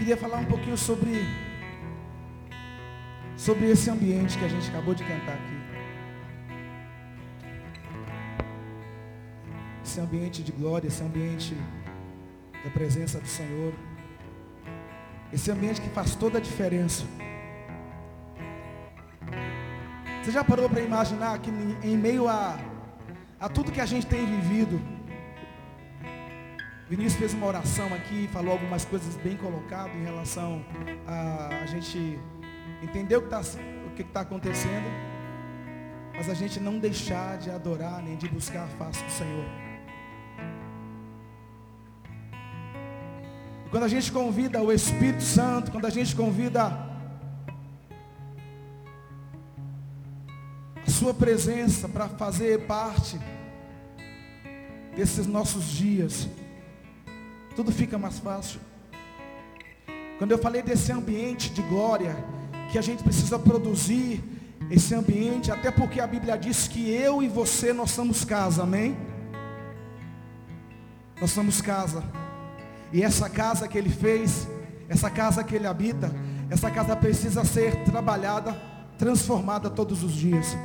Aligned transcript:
queria 0.00 0.16
falar 0.16 0.38
um 0.38 0.46
pouquinho 0.46 0.78
sobre 0.78 1.12
sobre 3.36 3.70
esse 3.70 3.90
ambiente 3.90 4.38
que 4.38 4.44
a 4.46 4.48
gente 4.48 4.66
acabou 4.70 4.94
de 4.94 5.04
cantar 5.04 5.34
aqui. 5.34 5.58
Esse 9.84 10.00
ambiente 10.00 10.42
de 10.42 10.52
glória, 10.52 10.88
esse 10.88 11.02
ambiente 11.02 11.54
da 12.64 12.70
presença 12.70 13.20
do 13.20 13.26
Senhor. 13.26 13.74
Esse 15.30 15.50
ambiente 15.50 15.82
que 15.82 15.90
faz 15.90 16.14
toda 16.14 16.38
a 16.38 16.40
diferença. 16.40 17.04
Você 20.22 20.30
já 20.30 20.42
parou 20.42 20.68
para 20.70 20.80
imaginar 20.80 21.38
que 21.40 21.50
em 21.82 21.96
meio 21.96 22.26
a, 22.26 22.58
a 23.38 23.50
tudo 23.50 23.70
que 23.70 23.82
a 23.82 23.86
gente 23.86 24.06
tem 24.06 24.24
vivido, 24.24 24.80
Vinícius 26.90 27.20
fez 27.20 27.34
uma 27.34 27.46
oração 27.46 27.94
aqui, 27.94 28.28
falou 28.32 28.50
algumas 28.50 28.84
coisas 28.84 29.14
bem 29.14 29.36
colocadas 29.36 29.94
em 29.94 30.02
relação 30.02 30.64
a 31.06 31.60
a 31.62 31.66
gente 31.66 32.18
entender 32.82 33.14
o 33.14 33.22
que 33.22 33.28
está 33.28 34.12
tá 34.12 34.20
acontecendo, 34.22 34.88
mas 36.12 36.28
a 36.28 36.34
gente 36.34 36.58
não 36.58 36.80
deixar 36.80 37.38
de 37.38 37.48
adorar 37.48 38.02
nem 38.02 38.16
de 38.16 38.28
buscar 38.28 38.64
a 38.64 38.66
face 38.66 39.04
do 39.04 39.10
Senhor. 39.12 39.44
E 43.66 43.70
quando 43.70 43.84
a 43.84 43.88
gente 43.88 44.10
convida 44.10 44.60
o 44.60 44.72
Espírito 44.72 45.22
Santo, 45.22 45.70
quando 45.70 45.86
a 45.86 45.90
gente 45.90 46.16
convida 46.16 46.76
a 50.84 50.90
sua 50.90 51.14
presença 51.14 51.88
para 51.88 52.08
fazer 52.08 52.66
parte 52.66 53.16
desses 54.96 55.28
nossos 55.28 55.66
dias, 55.68 56.28
tudo 57.54 57.72
fica 57.72 57.98
mais 57.98 58.18
fácil. 58.18 58.60
Quando 60.18 60.32
eu 60.32 60.38
falei 60.38 60.62
desse 60.62 60.92
ambiente 60.92 61.50
de 61.50 61.62
glória, 61.62 62.14
que 62.70 62.78
a 62.78 62.82
gente 62.82 63.02
precisa 63.02 63.38
produzir 63.38 64.22
esse 64.70 64.94
ambiente, 64.94 65.50
até 65.50 65.70
porque 65.70 66.00
a 66.00 66.06
Bíblia 66.06 66.36
diz 66.36 66.68
que 66.68 66.90
eu 66.90 67.22
e 67.22 67.28
você 67.28 67.72
nós 67.72 67.90
somos 67.90 68.24
casa, 68.24 68.62
amém? 68.62 68.96
Nós 71.20 71.30
somos 71.30 71.60
casa. 71.60 72.04
E 72.92 73.02
essa 73.02 73.28
casa 73.28 73.66
que 73.66 73.76
ele 73.76 73.90
fez, 73.90 74.46
essa 74.88 75.10
casa 75.10 75.42
que 75.42 75.54
ele 75.54 75.66
habita, 75.66 76.14
essa 76.48 76.70
casa 76.70 76.94
precisa 76.94 77.44
ser 77.44 77.84
trabalhada, 77.84 78.52
transformada 78.98 79.70
todos 79.70 80.04
os 80.04 80.12
dias. 80.12 80.56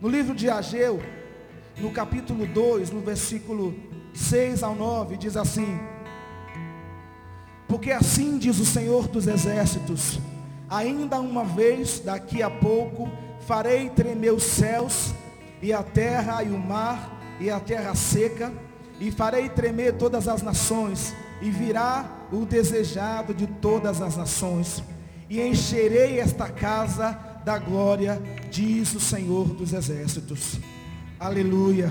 No 0.00 0.08
livro 0.08 0.34
de 0.34 0.50
Ageu, 0.50 1.00
no 1.78 1.90
capítulo 1.90 2.46
2, 2.46 2.90
no 2.90 3.00
versículo 3.00 3.74
6 4.14 4.62
ao 4.62 4.74
9, 4.74 5.16
diz 5.16 5.36
assim: 5.36 5.78
Porque 7.66 7.90
assim 7.90 8.38
diz 8.38 8.58
o 8.58 8.66
Senhor 8.66 9.08
dos 9.08 9.26
exércitos: 9.26 10.20
Ainda 10.68 11.20
uma 11.20 11.44
vez, 11.44 12.00
daqui 12.00 12.42
a 12.42 12.50
pouco, 12.50 13.10
farei 13.46 13.90
tremer 13.90 14.32
os 14.32 14.42
céus, 14.42 15.14
e 15.60 15.72
a 15.72 15.82
terra 15.82 16.42
e 16.42 16.50
o 16.50 16.58
mar, 16.58 17.36
e 17.40 17.50
a 17.50 17.58
terra 17.58 17.94
seca, 17.94 18.52
e 19.00 19.10
farei 19.10 19.48
tremer 19.48 19.94
todas 19.94 20.28
as 20.28 20.42
nações, 20.42 21.14
e 21.40 21.50
virá 21.50 22.04
o 22.30 22.44
desejado 22.46 23.34
de 23.34 23.46
todas 23.46 24.00
as 24.00 24.16
nações, 24.16 24.82
e 25.28 25.40
encherei 25.40 26.20
esta 26.20 26.48
casa 26.48 27.18
da 27.44 27.58
glória, 27.58 28.22
diz 28.50 28.94
o 28.94 29.00
Senhor 29.00 29.48
dos 29.48 29.72
exércitos. 29.72 30.58
Aleluia. 31.18 31.90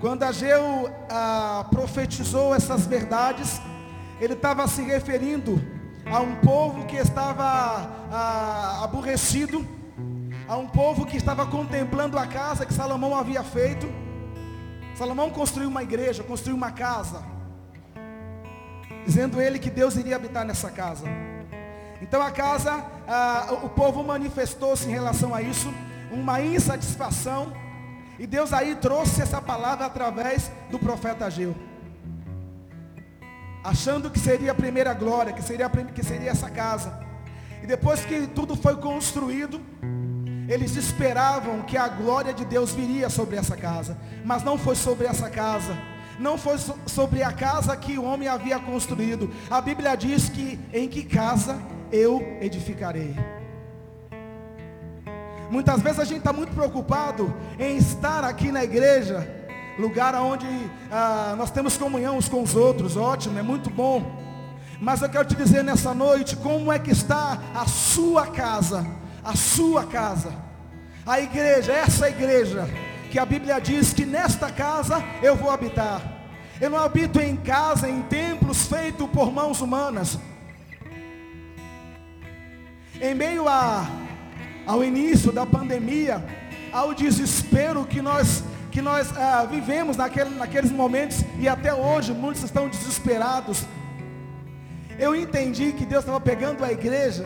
Quando 0.00 0.22
Ageu 0.22 0.90
ah, 1.10 1.66
profetizou 1.70 2.54
essas 2.54 2.86
verdades, 2.86 3.60
ele 4.18 4.32
estava 4.32 4.66
se 4.66 4.80
referindo 4.80 5.62
a 6.06 6.20
um 6.20 6.36
povo 6.36 6.86
que 6.86 6.96
estava 6.96 7.44
ah, 8.10 8.80
aborrecido, 8.82 9.62
a 10.48 10.56
um 10.56 10.66
povo 10.66 11.04
que 11.04 11.18
estava 11.18 11.44
contemplando 11.44 12.18
a 12.18 12.26
casa 12.26 12.64
que 12.64 12.72
Salomão 12.72 13.14
havia 13.14 13.42
feito. 13.42 13.86
Salomão 14.94 15.28
construiu 15.28 15.68
uma 15.68 15.82
igreja, 15.82 16.22
construiu 16.22 16.56
uma 16.56 16.72
casa, 16.72 17.22
dizendo 19.04 19.38
ele 19.38 19.58
que 19.58 19.68
Deus 19.68 19.96
iria 19.96 20.16
habitar 20.16 20.46
nessa 20.46 20.70
casa. 20.70 21.04
Então 22.00 22.22
a 22.22 22.30
casa, 22.30 22.86
ah, 23.06 23.48
o 23.64 23.68
povo 23.68 24.02
manifestou-se 24.02 24.88
em 24.88 24.92
relação 24.92 25.34
a 25.34 25.42
isso, 25.42 25.70
uma 26.10 26.40
insatisfação, 26.40 27.52
e 28.20 28.26
Deus 28.26 28.52
aí 28.52 28.76
trouxe 28.76 29.20
essa 29.20 29.42
palavra 29.42 29.86
através 29.86 30.48
do 30.70 30.78
profeta 30.78 31.24
Ageu 31.24 31.56
achando 33.62 34.10
que 34.10 34.18
seria 34.18 34.52
a 34.52 34.54
primeira 34.54 34.92
glória, 34.94 35.32
que 35.32 35.42
seria, 35.42 35.68
que 35.68 36.02
seria 36.02 36.30
essa 36.30 36.50
casa. 36.50 36.98
E 37.62 37.66
depois 37.66 38.04
que 38.04 38.26
tudo 38.26 38.56
foi 38.56 38.76
construído, 38.76 39.60
eles 40.48 40.76
esperavam 40.76 41.62
que 41.62 41.76
a 41.76 41.88
glória 41.88 42.32
de 42.32 42.44
Deus 42.44 42.72
viria 42.72 43.08
sobre 43.08 43.36
essa 43.36 43.56
casa, 43.56 43.96
mas 44.24 44.42
não 44.42 44.58
foi 44.58 44.74
sobre 44.74 45.06
essa 45.06 45.28
casa. 45.28 45.76
Não 46.18 46.36
foi 46.36 46.56
sobre 46.84 47.22
a 47.22 47.32
casa 47.32 47.74
que 47.74 47.98
o 47.98 48.04
homem 48.04 48.28
havia 48.28 48.58
construído. 48.58 49.30
A 49.50 49.58
Bíblia 49.58 49.96
diz 49.96 50.28
que 50.28 50.60
em 50.70 50.86
que 50.86 51.02
casa 51.02 51.58
eu 51.90 52.20
edificarei. 52.42 53.16
Muitas 55.50 55.82
vezes 55.82 55.98
a 55.98 56.04
gente 56.04 56.18
está 56.18 56.32
muito 56.32 56.54
preocupado 56.54 57.34
em 57.58 57.76
estar 57.76 58.22
aqui 58.22 58.52
na 58.52 58.62
igreja, 58.62 59.28
lugar 59.76 60.14
onde 60.14 60.46
ah, 60.92 61.34
nós 61.36 61.50
temos 61.50 61.76
comunhão 61.76 62.16
uns 62.16 62.28
com 62.28 62.40
os 62.40 62.54
outros, 62.54 62.96
ótimo, 62.96 63.36
é 63.36 63.42
muito 63.42 63.68
bom. 63.68 64.16
Mas 64.80 65.02
eu 65.02 65.08
quero 65.08 65.24
te 65.24 65.34
dizer 65.34 65.64
nessa 65.64 65.92
noite, 65.92 66.36
como 66.36 66.70
é 66.70 66.78
que 66.78 66.92
está 66.92 67.42
a 67.52 67.66
sua 67.66 68.28
casa, 68.28 68.86
a 69.24 69.34
sua 69.34 69.84
casa, 69.84 70.32
a 71.04 71.20
igreja, 71.20 71.72
essa 71.72 72.08
igreja, 72.08 72.68
que 73.10 73.18
a 73.18 73.26
Bíblia 73.26 73.60
diz 73.60 73.92
que 73.92 74.06
nesta 74.06 74.52
casa 74.52 75.02
eu 75.20 75.34
vou 75.34 75.50
habitar. 75.50 76.00
Eu 76.60 76.70
não 76.70 76.78
habito 76.78 77.20
em 77.20 77.34
casa, 77.34 77.88
em 77.88 78.02
templos 78.02 78.66
feitos 78.68 79.08
por 79.10 79.32
mãos 79.32 79.60
humanas. 79.60 80.16
Em 83.00 83.14
meio 83.14 83.48
a, 83.48 83.84
ao 84.66 84.84
início 84.84 85.32
da 85.32 85.44
pandemia, 85.44 86.24
ao 86.72 86.94
desespero 86.94 87.84
que 87.84 88.00
nós 88.00 88.42
que 88.70 88.80
nós 88.80 89.12
ah, 89.16 89.44
vivemos 89.50 89.96
naquele, 89.96 90.30
naqueles 90.30 90.70
momentos 90.70 91.24
e 91.38 91.48
até 91.48 91.74
hoje 91.74 92.12
muitos 92.12 92.44
estão 92.44 92.68
desesperados. 92.68 93.64
Eu 94.98 95.16
entendi 95.16 95.72
que 95.72 95.84
Deus 95.84 96.02
estava 96.02 96.20
pegando 96.20 96.64
a 96.64 96.70
igreja 96.70 97.24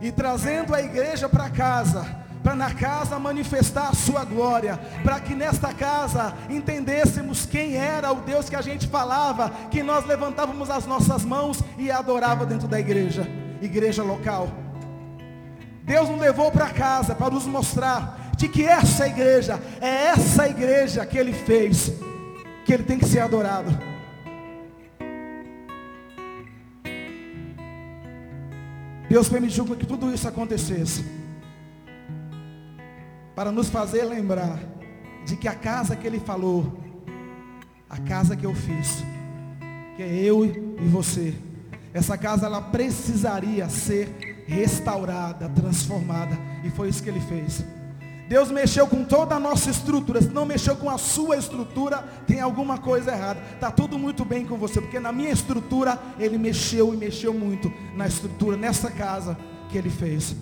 e 0.00 0.12
trazendo 0.12 0.74
a 0.74 0.80
igreja 0.80 1.28
para 1.28 1.50
casa, 1.50 2.06
para 2.42 2.54
na 2.54 2.72
casa 2.72 3.18
manifestar 3.18 3.88
a 3.88 3.94
sua 3.94 4.24
glória, 4.24 4.78
para 5.02 5.18
que 5.20 5.34
nesta 5.34 5.74
casa 5.74 6.34
entendêssemos 6.48 7.44
quem 7.44 7.76
era 7.76 8.12
o 8.12 8.20
Deus 8.20 8.48
que 8.48 8.56
a 8.56 8.62
gente 8.62 8.86
falava, 8.86 9.50
que 9.70 9.82
nós 9.82 10.06
levantávamos 10.06 10.70
as 10.70 10.86
nossas 10.86 11.24
mãos 11.24 11.62
e 11.76 11.90
adorava 11.90 12.46
dentro 12.46 12.68
da 12.68 12.78
igreja, 12.78 13.26
igreja 13.60 14.02
local. 14.02 14.48
Deus 15.90 16.08
nos 16.08 16.20
levou 16.20 16.52
para 16.52 16.70
casa 16.70 17.16
para 17.16 17.34
nos 17.34 17.46
mostrar 17.46 18.30
de 18.36 18.48
que 18.48 18.62
essa 18.62 19.08
igreja, 19.08 19.60
é 19.80 20.06
essa 20.06 20.48
igreja 20.48 21.04
que 21.04 21.18
ele 21.18 21.32
fez, 21.32 21.92
que 22.64 22.72
ele 22.72 22.84
tem 22.84 22.96
que 22.96 23.06
ser 23.06 23.18
adorado. 23.18 23.76
Deus 29.08 29.28
permitiu 29.28 29.64
que 29.64 29.84
tudo 29.84 30.14
isso 30.14 30.28
acontecesse, 30.28 31.04
para 33.34 33.50
nos 33.50 33.68
fazer 33.68 34.04
lembrar 34.04 34.60
de 35.26 35.36
que 35.36 35.48
a 35.48 35.56
casa 35.56 35.96
que 35.96 36.06
ele 36.06 36.20
falou, 36.20 36.78
a 37.88 37.98
casa 37.98 38.36
que 38.36 38.46
eu 38.46 38.54
fiz, 38.54 39.02
que 39.96 40.04
é 40.04 40.08
eu 40.08 40.44
e 40.44 40.86
você, 40.86 41.34
essa 41.92 42.16
casa 42.16 42.46
ela 42.46 42.62
precisaria 42.62 43.68
ser 43.68 44.29
restaurada, 44.50 45.48
transformada, 45.48 46.36
e 46.64 46.70
foi 46.70 46.88
isso 46.88 47.02
que 47.02 47.08
ele 47.08 47.20
fez. 47.20 47.64
Deus 48.28 48.50
mexeu 48.50 48.86
com 48.86 49.04
toda 49.04 49.36
a 49.36 49.40
nossa 49.40 49.70
estrutura. 49.70 50.20
Se 50.20 50.28
não 50.28 50.44
mexeu 50.44 50.76
com 50.76 50.90
a 50.90 50.98
sua 50.98 51.36
estrutura, 51.36 51.98
tem 52.26 52.40
alguma 52.40 52.78
coisa 52.78 53.12
errada. 53.12 53.40
Está 53.54 53.70
tudo 53.70 53.98
muito 53.98 54.24
bem 54.24 54.46
com 54.46 54.56
você, 54.56 54.80
porque 54.80 55.00
na 55.00 55.12
minha 55.12 55.30
estrutura, 55.30 55.98
Ele 56.18 56.38
mexeu 56.38 56.92
e 56.92 56.96
mexeu 56.96 57.32
muito 57.32 57.72
na 57.96 58.06
estrutura, 58.06 58.56
nessa 58.56 58.90
casa 58.90 59.36
que 59.68 59.78
Ele 59.78 59.90
fez. 59.90 60.34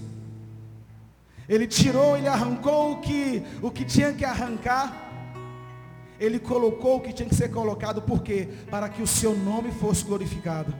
Ele 1.49 1.67
tirou, 1.67 2.17
Ele 2.17 2.29
arrancou 2.29 2.93
o 2.93 3.01
que, 3.01 3.43
o 3.63 3.71
que 3.71 3.85
tinha 3.85 4.13
que 4.13 4.25
arrancar. 4.25 5.07
Ele 6.21 6.39
colocou 6.39 6.97
o 6.97 7.01
que 7.01 7.13
tinha 7.13 7.29
que 7.29 7.35
ser 7.35 7.51
colocado. 7.51 8.03
Por 8.03 8.23
quê? 8.23 8.49
Para 8.71 8.89
que 8.89 9.03
o 9.03 9.07
seu 9.07 9.35
nome 9.35 9.71
fosse 9.73 10.05
glorificado. 10.05 10.75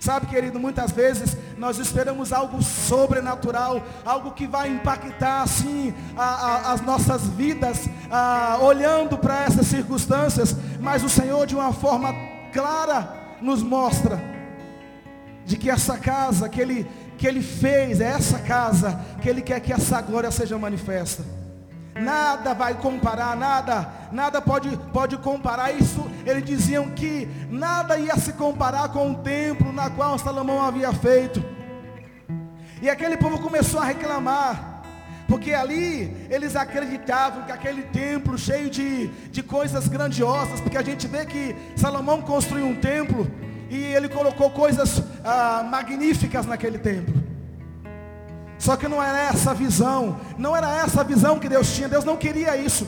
Sabe, 0.00 0.26
querido, 0.26 0.60
muitas 0.60 0.92
vezes 0.92 1.36
nós 1.56 1.78
esperamos 1.78 2.32
algo 2.32 2.62
sobrenatural, 2.62 3.82
algo 4.04 4.30
que 4.30 4.46
vai 4.46 4.68
impactar 4.68 5.42
assim 5.42 5.92
a, 6.16 6.22
a, 6.22 6.72
as 6.72 6.80
nossas 6.80 7.26
vidas, 7.26 7.88
a, 8.10 8.58
olhando 8.60 9.18
para 9.18 9.44
essas 9.44 9.66
circunstâncias, 9.66 10.54
mas 10.80 11.02
o 11.02 11.08
Senhor 11.08 11.46
de 11.46 11.56
uma 11.56 11.72
forma 11.72 12.14
clara 12.52 13.12
nos 13.42 13.62
mostra 13.62 14.22
de 15.44 15.56
que 15.56 15.68
essa 15.68 15.96
casa 15.96 16.48
que 16.48 16.60
ele, 16.60 16.86
que 17.16 17.26
ele 17.26 17.42
fez, 17.42 18.00
é 18.00 18.08
essa 18.08 18.38
casa 18.38 19.00
que 19.20 19.28
ele 19.28 19.42
quer 19.42 19.60
que 19.60 19.72
essa 19.72 20.00
glória 20.00 20.30
seja 20.30 20.56
manifesta. 20.58 21.24
Nada 22.00 22.54
vai 22.54 22.74
comparar, 22.74 23.36
nada, 23.36 23.88
nada 24.12 24.40
pode, 24.40 24.76
pode 24.92 25.16
comparar 25.16 25.72
isso. 25.72 26.06
Eles 26.28 26.44
diziam 26.44 26.90
que 26.90 27.26
nada 27.50 27.96
ia 27.98 28.14
se 28.18 28.34
comparar 28.34 28.90
com 28.90 29.12
o 29.12 29.14
templo 29.14 29.72
na 29.72 29.88
qual 29.88 30.18
Salomão 30.18 30.62
havia 30.62 30.92
feito. 30.92 31.42
E 32.82 32.90
aquele 32.90 33.16
povo 33.16 33.38
começou 33.40 33.80
a 33.80 33.84
reclamar. 33.84 34.82
Porque 35.26 35.54
ali 35.54 36.14
eles 36.28 36.54
acreditavam 36.54 37.44
que 37.44 37.52
aquele 37.52 37.82
templo 37.82 38.36
cheio 38.36 38.68
de, 38.68 39.08
de 39.30 39.42
coisas 39.42 39.88
grandiosas, 39.88 40.60
porque 40.60 40.76
a 40.76 40.82
gente 40.82 41.06
vê 41.06 41.24
que 41.24 41.56
Salomão 41.76 42.20
construiu 42.20 42.66
um 42.66 42.74
templo 42.74 43.30
e 43.70 43.76
ele 43.76 44.08
colocou 44.08 44.50
coisas 44.50 45.02
ah, 45.24 45.66
magníficas 45.70 46.44
naquele 46.44 46.78
templo. 46.78 47.22
Só 48.58 48.76
que 48.76 48.86
não 48.86 49.02
era 49.02 49.18
essa 49.30 49.52
a 49.52 49.54
visão, 49.54 50.20
não 50.36 50.54
era 50.54 50.78
essa 50.78 51.00
a 51.00 51.04
visão 51.04 51.38
que 51.38 51.48
Deus 51.48 51.74
tinha, 51.74 51.88
Deus 51.88 52.04
não 52.04 52.18
queria 52.18 52.54
isso. 52.54 52.86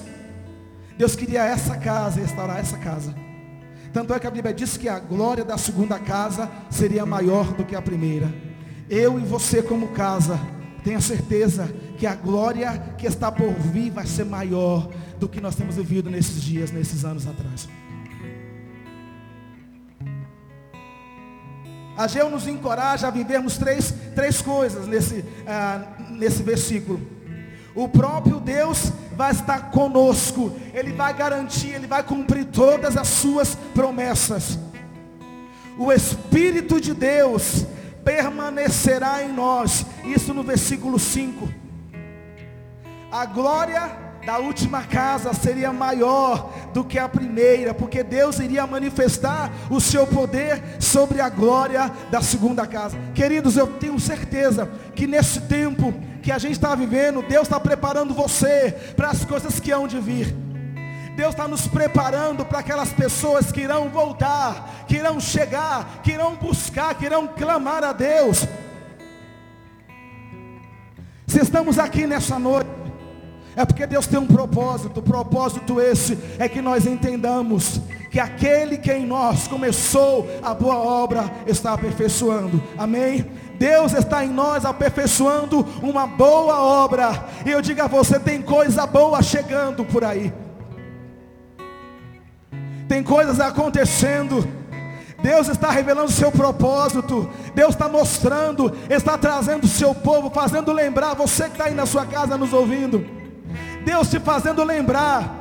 Deus 0.98 1.16
queria 1.16 1.42
essa 1.44 1.78
casa, 1.78 2.20
restaurar 2.20 2.58
essa 2.58 2.76
casa. 2.76 3.14
Tanto 3.92 4.14
é 4.14 4.20
que 4.20 4.26
a 4.26 4.30
Bíblia 4.30 4.54
diz 4.54 4.76
que 4.76 4.88
a 4.88 4.98
glória 4.98 5.44
da 5.44 5.58
segunda 5.58 5.98
casa 5.98 6.50
seria 6.70 7.04
maior 7.04 7.52
do 7.52 7.64
que 7.64 7.74
a 7.74 7.82
primeira. 7.82 8.32
Eu 8.88 9.18
e 9.18 9.22
você 9.22 9.62
como 9.62 9.88
casa, 9.88 10.38
tenha 10.84 11.00
certeza 11.00 11.68
que 11.98 12.06
a 12.06 12.14
glória 12.14 12.94
que 12.96 13.06
está 13.06 13.30
por 13.32 13.52
vir 13.52 13.90
vai 13.90 14.06
ser 14.06 14.24
maior 14.24 14.88
do 15.18 15.28
que 15.28 15.40
nós 15.40 15.56
temos 15.56 15.76
vivido 15.76 16.08
nesses 16.08 16.42
dias, 16.42 16.70
nesses 16.70 17.04
anos 17.04 17.26
atrás. 17.26 17.68
Ageu 21.96 22.30
nos 22.30 22.46
encoraja 22.46 23.08
a 23.08 23.10
vivermos 23.10 23.58
três, 23.58 23.92
três 24.14 24.40
coisas 24.40 24.86
nesse, 24.86 25.24
ah, 25.46 25.98
nesse 26.10 26.42
versículo. 26.42 27.00
O 27.74 27.88
próprio 27.88 28.40
Deus 28.40 28.92
vai 29.16 29.30
estar 29.30 29.70
conosco, 29.70 30.52
Ele 30.74 30.92
vai 30.92 31.14
garantir, 31.14 31.68
Ele 31.68 31.86
vai 31.86 32.02
cumprir 32.02 32.46
todas 32.46 32.96
as 32.96 33.08
suas 33.08 33.54
promessas. 33.74 34.58
O 35.78 35.92
Espírito 35.92 36.80
de 36.80 36.92
Deus 36.92 37.64
permanecerá 38.04 39.22
em 39.22 39.32
nós, 39.32 39.86
isso 40.04 40.34
no 40.34 40.42
versículo 40.42 40.98
5. 40.98 41.48
A 43.10 43.24
glória 43.26 44.09
da 44.24 44.38
última 44.38 44.82
casa 44.82 45.32
seria 45.32 45.72
maior 45.72 46.52
do 46.72 46.84
que 46.84 46.98
a 46.98 47.08
primeira, 47.08 47.72
porque 47.72 48.02
Deus 48.02 48.38
iria 48.38 48.66
manifestar 48.66 49.50
o 49.70 49.80
seu 49.80 50.06
poder 50.06 50.62
sobre 50.78 51.20
a 51.20 51.28
glória 51.28 51.90
da 52.10 52.20
segunda 52.20 52.66
casa. 52.66 52.98
Queridos, 53.14 53.56
eu 53.56 53.66
tenho 53.66 53.98
certeza 53.98 54.68
que 54.94 55.06
nesse 55.06 55.40
tempo 55.42 55.94
que 56.22 56.30
a 56.30 56.38
gente 56.38 56.52
está 56.52 56.74
vivendo, 56.74 57.22
Deus 57.22 57.44
está 57.44 57.58
preparando 57.58 58.12
você 58.12 58.72
para 58.94 59.08
as 59.08 59.24
coisas 59.24 59.58
que 59.58 59.72
hão 59.72 59.88
de 59.88 59.98
vir. 59.98 60.34
Deus 61.16 61.30
está 61.30 61.48
nos 61.48 61.66
preparando 61.66 62.44
para 62.44 62.60
aquelas 62.60 62.92
pessoas 62.92 63.50
que 63.50 63.60
irão 63.60 63.88
voltar, 63.88 64.84
que 64.86 64.96
irão 64.96 65.18
chegar, 65.18 66.00
que 66.02 66.12
irão 66.12 66.36
buscar, 66.36 66.94
que 66.94 67.04
irão 67.04 67.26
clamar 67.26 67.84
a 67.84 67.92
Deus. 67.92 68.46
Se 71.26 71.40
estamos 71.40 71.78
aqui 71.78 72.06
nessa 72.06 72.38
noite, 72.38 72.79
é 73.60 73.64
porque 73.66 73.86
Deus 73.86 74.06
tem 74.06 74.18
um 74.18 74.26
propósito. 74.26 75.00
O 75.00 75.02
propósito 75.02 75.78
esse 75.80 76.18
é 76.38 76.48
que 76.48 76.62
nós 76.62 76.86
entendamos 76.86 77.78
que 78.10 78.18
aquele 78.18 78.78
que 78.78 78.90
em 78.90 79.04
nós 79.04 79.46
começou 79.46 80.26
a 80.42 80.54
boa 80.54 80.76
obra 80.76 81.30
está 81.46 81.74
aperfeiçoando. 81.74 82.62
Amém? 82.78 83.30
Deus 83.58 83.92
está 83.92 84.24
em 84.24 84.30
nós 84.30 84.64
aperfeiçoando 84.64 85.60
uma 85.82 86.06
boa 86.06 86.58
obra. 86.58 87.26
E 87.44 87.50
eu 87.50 87.60
digo 87.60 87.82
a 87.82 87.86
você, 87.86 88.18
tem 88.18 88.40
coisa 88.40 88.86
boa 88.86 89.22
chegando 89.22 89.84
por 89.84 90.04
aí. 90.04 90.32
Tem 92.88 93.02
coisas 93.02 93.38
acontecendo. 93.40 94.48
Deus 95.22 95.48
está 95.48 95.70
revelando 95.70 96.08
o 96.08 96.12
seu 96.12 96.32
propósito. 96.32 97.28
Deus 97.54 97.74
está 97.74 97.90
mostrando, 97.90 98.74
está 98.88 99.18
trazendo 99.18 99.64
o 99.64 99.68
seu 99.68 99.94
povo, 99.94 100.30
fazendo 100.30 100.72
lembrar 100.72 101.12
você 101.12 101.44
que 101.44 101.50
está 101.50 101.66
aí 101.66 101.74
na 101.74 101.84
sua 101.84 102.06
casa 102.06 102.38
nos 102.38 102.54
ouvindo 102.54 103.19
Deus 103.84 104.08
te 104.08 104.20
fazendo 104.20 104.62
lembrar 104.64 105.40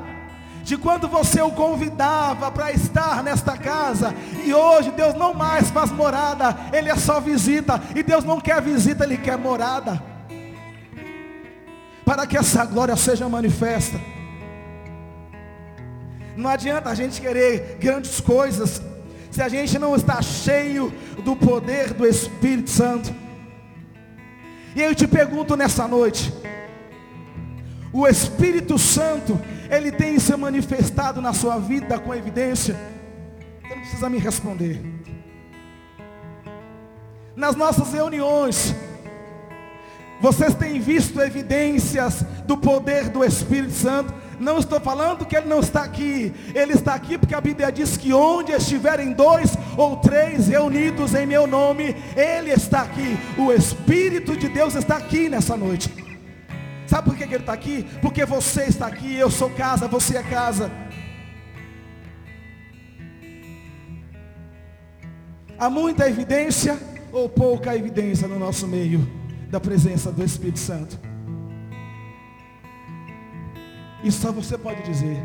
de 0.63 0.77
quando 0.77 1.07
você 1.07 1.41
o 1.41 1.51
convidava 1.51 2.51
para 2.51 2.71
estar 2.71 3.23
nesta 3.23 3.57
casa, 3.57 4.13
e 4.45 4.53
hoje 4.53 4.91
Deus 4.91 5.15
não 5.15 5.33
mais 5.33 5.71
faz 5.71 5.91
morada, 5.91 6.55
Ele 6.71 6.89
é 6.89 6.95
só 6.95 7.19
visita, 7.19 7.81
e 7.95 8.03
Deus 8.03 8.23
não 8.23 8.39
quer 8.39 8.61
visita, 8.61 9.03
Ele 9.03 9.17
quer 9.17 9.37
morada, 9.37 10.01
para 12.05 12.27
que 12.27 12.37
essa 12.37 12.63
glória 12.65 12.95
seja 12.95 13.27
manifesta. 13.27 13.99
Não 16.37 16.49
adianta 16.49 16.89
a 16.89 16.95
gente 16.95 17.19
querer 17.19 17.77
grandes 17.79 18.21
coisas, 18.21 18.81
se 19.31 19.41
a 19.41 19.49
gente 19.49 19.77
não 19.79 19.95
está 19.95 20.21
cheio 20.21 20.93
do 21.23 21.35
poder 21.35 21.93
do 21.93 22.05
Espírito 22.05 22.69
Santo. 22.69 23.13
E 24.75 24.81
eu 24.81 24.93
te 24.93 25.07
pergunto 25.07 25.55
nessa 25.57 25.87
noite, 25.87 26.31
o 27.91 28.07
Espírito 28.07 28.77
Santo, 28.77 29.39
ele 29.69 29.91
tem 29.91 30.19
se 30.19 30.35
manifestado 30.35 31.21
na 31.21 31.33
sua 31.33 31.57
vida 31.57 31.97
com 31.99 32.13
evidência. 32.13 32.75
Você 33.61 33.75
não 33.75 33.81
precisa 33.81 34.09
me 34.09 34.19
responder. 34.19 34.81
Nas 37.35 37.55
nossas 37.55 37.91
reuniões, 37.91 38.75
vocês 40.21 40.53
têm 40.53 40.79
visto 40.79 41.19
evidências 41.21 42.23
do 42.45 42.57
poder 42.57 43.09
do 43.09 43.23
Espírito 43.23 43.73
Santo. 43.73 44.13
Não 44.39 44.57
estou 44.57 44.79
falando 44.79 45.25
que 45.25 45.35
ele 45.35 45.47
não 45.47 45.59
está 45.59 45.83
aqui. 45.83 46.33
Ele 46.53 46.73
está 46.73 46.93
aqui 46.93 47.17
porque 47.17 47.33
a 47.33 47.41
Bíblia 47.41 47.71
diz 47.71 47.97
que 47.97 48.13
onde 48.13 48.51
estiverem 48.51 49.13
dois 49.13 49.57
ou 49.77 49.97
três 49.97 50.47
reunidos 50.47 51.15
em 51.15 51.25
meu 51.25 51.47
nome, 51.47 51.95
ele 52.15 52.51
está 52.51 52.81
aqui. 52.81 53.17
O 53.37 53.51
Espírito 53.51 54.35
de 54.35 54.47
Deus 54.49 54.75
está 54.75 54.97
aqui 54.97 55.29
nessa 55.29 55.55
noite. 55.57 56.08
Sabe 56.89 57.07
por 57.07 57.15
que 57.15 57.23
ele 57.23 57.35
está 57.35 57.53
aqui? 57.53 57.85
Porque 58.01 58.25
você 58.25 58.63
está 58.63 58.87
aqui, 58.87 59.15
eu 59.15 59.29
sou 59.29 59.51
casa, 59.51 59.87
você 59.87 60.17
é 60.17 60.23
casa. 60.23 60.71
Há 65.55 65.69
muita 65.69 66.09
evidência 66.09 66.79
ou 67.11 67.29
pouca 67.29 67.75
evidência 67.75 68.27
no 68.27 68.39
nosso 68.39 68.67
meio 68.67 69.07
da 69.51 69.59
presença 69.59 70.11
do 70.11 70.23
Espírito 70.23 70.57
Santo? 70.57 70.99
Isso 74.03 74.21
só 74.21 74.31
você 74.31 74.57
pode 74.57 74.81
dizer. 74.81 75.21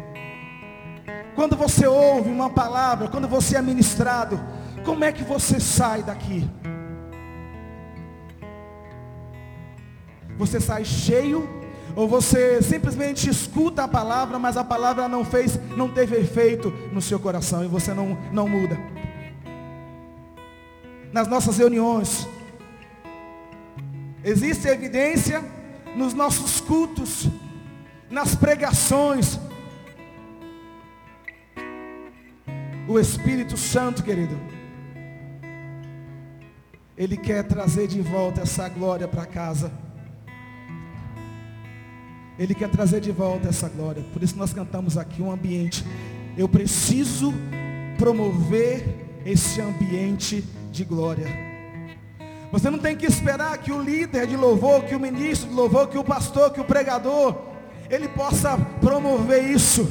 Quando 1.35 1.57
você 1.57 1.87
ouve 1.87 2.29
uma 2.29 2.51
palavra, 2.51 3.09
quando 3.09 3.27
você 3.27 3.57
é 3.57 3.63
ministrado, 3.63 4.39
como 4.85 5.03
é 5.03 5.11
que 5.11 5.25
você 5.25 5.59
sai 5.59 6.03
daqui? 6.03 6.47
Você 10.39 10.61
sai 10.61 10.85
cheio 10.85 11.49
ou 11.97 12.09
você 12.09 12.61
simplesmente 12.61 13.29
escuta 13.31 13.85
a 13.85 13.89
palavra, 13.89 14.39
mas 14.39 14.57
a 14.57 14.65
palavra 14.65 15.09
não 15.09 15.25
fez, 15.25 15.59
não 15.77 15.89
teve 15.89 16.17
efeito 16.17 16.71
no 16.93 17.01
seu 17.01 17.21
coração 17.21 17.65
e 17.65 17.69
você 17.69 17.95
não, 17.95 18.19
não 18.33 18.49
muda. 18.49 18.77
Nas 21.13 21.29
nossas 21.29 21.59
reuniões, 21.59 22.27
existe 24.25 24.67
evidência 24.67 25.45
nos 25.95 26.13
nossos 26.13 26.61
cultos, 26.61 27.29
nas 28.11 28.35
pregações. 28.35 29.39
O 32.89 32.99
Espírito 32.99 33.57
Santo, 33.57 34.03
querido, 34.03 34.37
Ele 36.99 37.17
quer 37.17 37.45
trazer 37.45 37.87
de 37.87 38.01
volta 38.01 38.41
essa 38.41 38.69
glória 38.69 39.07
para 39.07 39.25
casa. 39.25 39.71
Ele 42.39 42.55
quer 42.55 42.69
trazer 42.69 43.01
de 43.01 43.13
volta 43.13 43.49
essa 43.49 43.69
glória. 43.69 44.05
Por 44.13 44.23
isso 44.23 44.37
nós 44.37 44.53
cantamos 44.53 44.99
aqui 44.99 45.23
um 45.23 45.31
ambiente. 45.31 45.85
Eu 46.37 46.49
preciso 46.49 47.33
promover 47.97 49.23
esse 49.25 49.61
ambiente 49.61 50.45
de 50.73 50.85
glória. 50.85 51.27
Você 52.51 52.71
não 52.71 52.79
tem 52.79 52.97
que 52.97 53.07
esperar 53.07 53.59
que 53.59 53.73
o 53.73 53.83
líder 53.83 54.27
de 54.27 54.37
louvor, 54.37 54.85
que 54.85 54.95
o 54.95 55.01
ministro 55.01 55.49
de 55.49 55.55
louvor, 55.55 55.89
que 55.89 55.99
o 55.99 56.05
pastor, 56.05 56.53
que 56.53 56.61
o 56.61 56.65
pregador, 56.65 57.37
ele 57.91 58.09
possa 58.09 58.57
promover 58.81 59.51
isso. 59.51 59.91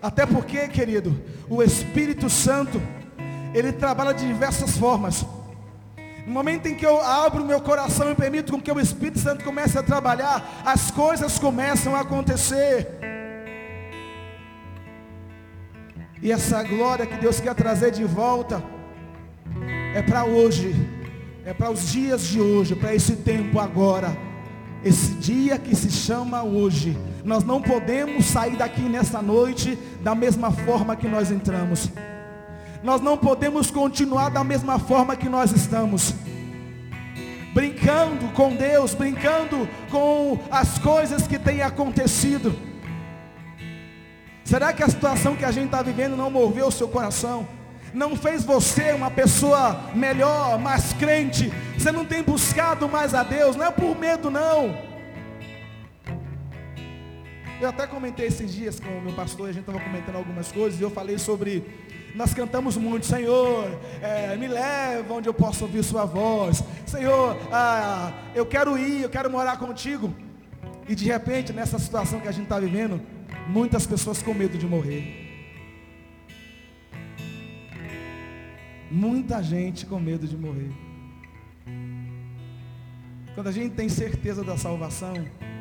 Até 0.00 0.26
porque, 0.26 0.68
querido, 0.68 1.14
o 1.48 1.62
Espírito 1.62 2.28
Santo, 2.28 2.80
ele 3.54 3.72
trabalha 3.72 4.12
de 4.12 4.26
diversas 4.26 4.76
formas. 4.76 5.24
No 6.26 6.32
momento 6.32 6.66
em 6.66 6.74
que 6.74 6.86
eu 6.86 7.00
abro 7.00 7.44
meu 7.44 7.60
coração 7.60 8.10
e 8.10 8.14
permito 8.14 8.52
com 8.52 8.60
que 8.60 8.70
o 8.70 8.78
Espírito 8.78 9.18
Santo 9.18 9.44
comece 9.44 9.76
a 9.76 9.82
trabalhar, 9.82 10.62
as 10.64 10.90
coisas 10.90 11.38
começam 11.38 11.96
a 11.96 12.00
acontecer. 12.00 12.86
E 16.22 16.30
essa 16.30 16.62
glória 16.62 17.04
que 17.04 17.16
Deus 17.16 17.40
quer 17.40 17.54
trazer 17.54 17.90
de 17.90 18.04
volta, 18.04 18.62
é 19.94 20.00
para 20.00 20.24
hoje, 20.24 20.72
é 21.44 21.52
para 21.52 21.70
os 21.70 21.90
dias 21.90 22.28
de 22.28 22.40
hoje, 22.40 22.76
para 22.76 22.94
esse 22.94 23.16
tempo 23.16 23.58
agora, 23.58 24.16
esse 24.84 25.14
dia 25.14 25.58
que 25.58 25.74
se 25.74 25.90
chama 25.90 26.44
hoje. 26.44 26.96
Nós 27.24 27.42
não 27.42 27.60
podemos 27.60 28.26
sair 28.26 28.56
daqui 28.56 28.82
nessa 28.82 29.20
noite 29.20 29.76
da 30.02 30.14
mesma 30.14 30.52
forma 30.52 30.94
que 30.94 31.08
nós 31.08 31.32
entramos. 31.32 31.90
Nós 32.82 33.00
não 33.00 33.16
podemos 33.16 33.70
continuar 33.70 34.30
da 34.30 34.42
mesma 34.42 34.78
forma 34.78 35.14
que 35.16 35.28
nós 35.28 35.52
estamos. 35.52 36.14
Brincando 37.54 38.28
com 38.32 38.56
Deus, 38.56 38.92
brincando 38.92 39.68
com 39.90 40.38
as 40.50 40.78
coisas 40.78 41.26
que 41.26 41.38
têm 41.38 41.62
acontecido. 41.62 42.52
Será 44.42 44.72
que 44.72 44.82
a 44.82 44.88
situação 44.88 45.36
que 45.36 45.44
a 45.44 45.52
gente 45.52 45.66
está 45.66 45.80
vivendo 45.80 46.16
não 46.16 46.30
moveu 46.30 46.66
o 46.66 46.72
seu 46.72 46.88
coração? 46.88 47.46
Não 47.94 48.16
fez 48.16 48.42
você 48.42 48.92
uma 48.92 49.10
pessoa 49.10 49.80
melhor, 49.94 50.58
mais 50.58 50.92
crente? 50.94 51.52
Você 51.78 51.92
não 51.92 52.04
tem 52.04 52.22
buscado 52.22 52.88
mais 52.88 53.14
a 53.14 53.22
Deus? 53.22 53.54
Não 53.54 53.66
é 53.66 53.70
por 53.70 53.96
medo, 53.96 54.30
não. 54.30 54.76
Eu 57.60 57.68
até 57.68 57.86
comentei 57.86 58.26
esses 58.26 58.52
dias 58.52 58.80
com 58.80 58.88
o 58.88 59.00
meu 59.02 59.12
pastor, 59.12 59.48
a 59.48 59.52
gente 59.52 59.60
estava 59.60 59.78
comentando 59.78 60.16
algumas 60.16 60.50
coisas, 60.50 60.80
e 60.80 60.82
eu 60.82 60.90
falei 60.90 61.16
sobre 61.16 61.64
nós 62.14 62.34
cantamos 62.34 62.76
muito, 62.76 63.06
Senhor, 63.06 63.66
é, 64.02 64.36
me 64.36 64.46
leva 64.46 65.14
onde 65.14 65.28
eu 65.28 65.34
posso 65.34 65.64
ouvir 65.64 65.82
Sua 65.82 66.04
voz. 66.04 66.62
Senhor, 66.86 67.36
ah, 67.50 68.12
eu 68.34 68.44
quero 68.44 68.78
ir, 68.78 69.02
eu 69.02 69.08
quero 69.08 69.30
morar 69.30 69.58
contigo. 69.58 70.14
E 70.88 70.94
de 70.94 71.06
repente, 71.06 71.52
nessa 71.52 71.78
situação 71.78 72.20
que 72.20 72.28
a 72.28 72.32
gente 72.32 72.44
está 72.44 72.58
vivendo, 72.58 73.00
muitas 73.48 73.86
pessoas 73.86 74.22
com 74.22 74.34
medo 74.34 74.58
de 74.58 74.66
morrer. 74.66 75.20
Muita 78.90 79.42
gente 79.42 79.86
com 79.86 79.98
medo 79.98 80.26
de 80.26 80.36
morrer. 80.36 80.70
Quando 83.34 83.46
a 83.48 83.52
gente 83.52 83.74
tem 83.74 83.88
certeza 83.88 84.44
da 84.44 84.58
salvação, 84.58 85.14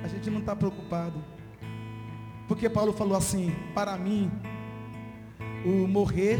a 0.03 0.07
gente 0.07 0.29
não 0.29 0.39
está 0.39 0.53
preocupado. 0.53 1.23
Porque 2.45 2.69
Paulo 2.69 2.91
falou 2.91 3.17
assim, 3.17 3.55
para 3.73 3.97
mim, 3.97 4.29
o 5.65 5.87
morrer, 5.87 6.39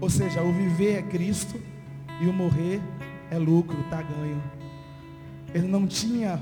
ou 0.00 0.08
seja, 0.08 0.42
o 0.42 0.52
viver 0.52 0.98
é 0.98 1.02
Cristo 1.02 1.60
e 2.20 2.26
o 2.26 2.32
morrer 2.32 2.80
é 3.30 3.38
lucro, 3.38 3.78
está 3.80 4.02
ganho. 4.02 4.42
Ele 5.54 5.66
não 5.66 5.86
tinha, 5.86 6.40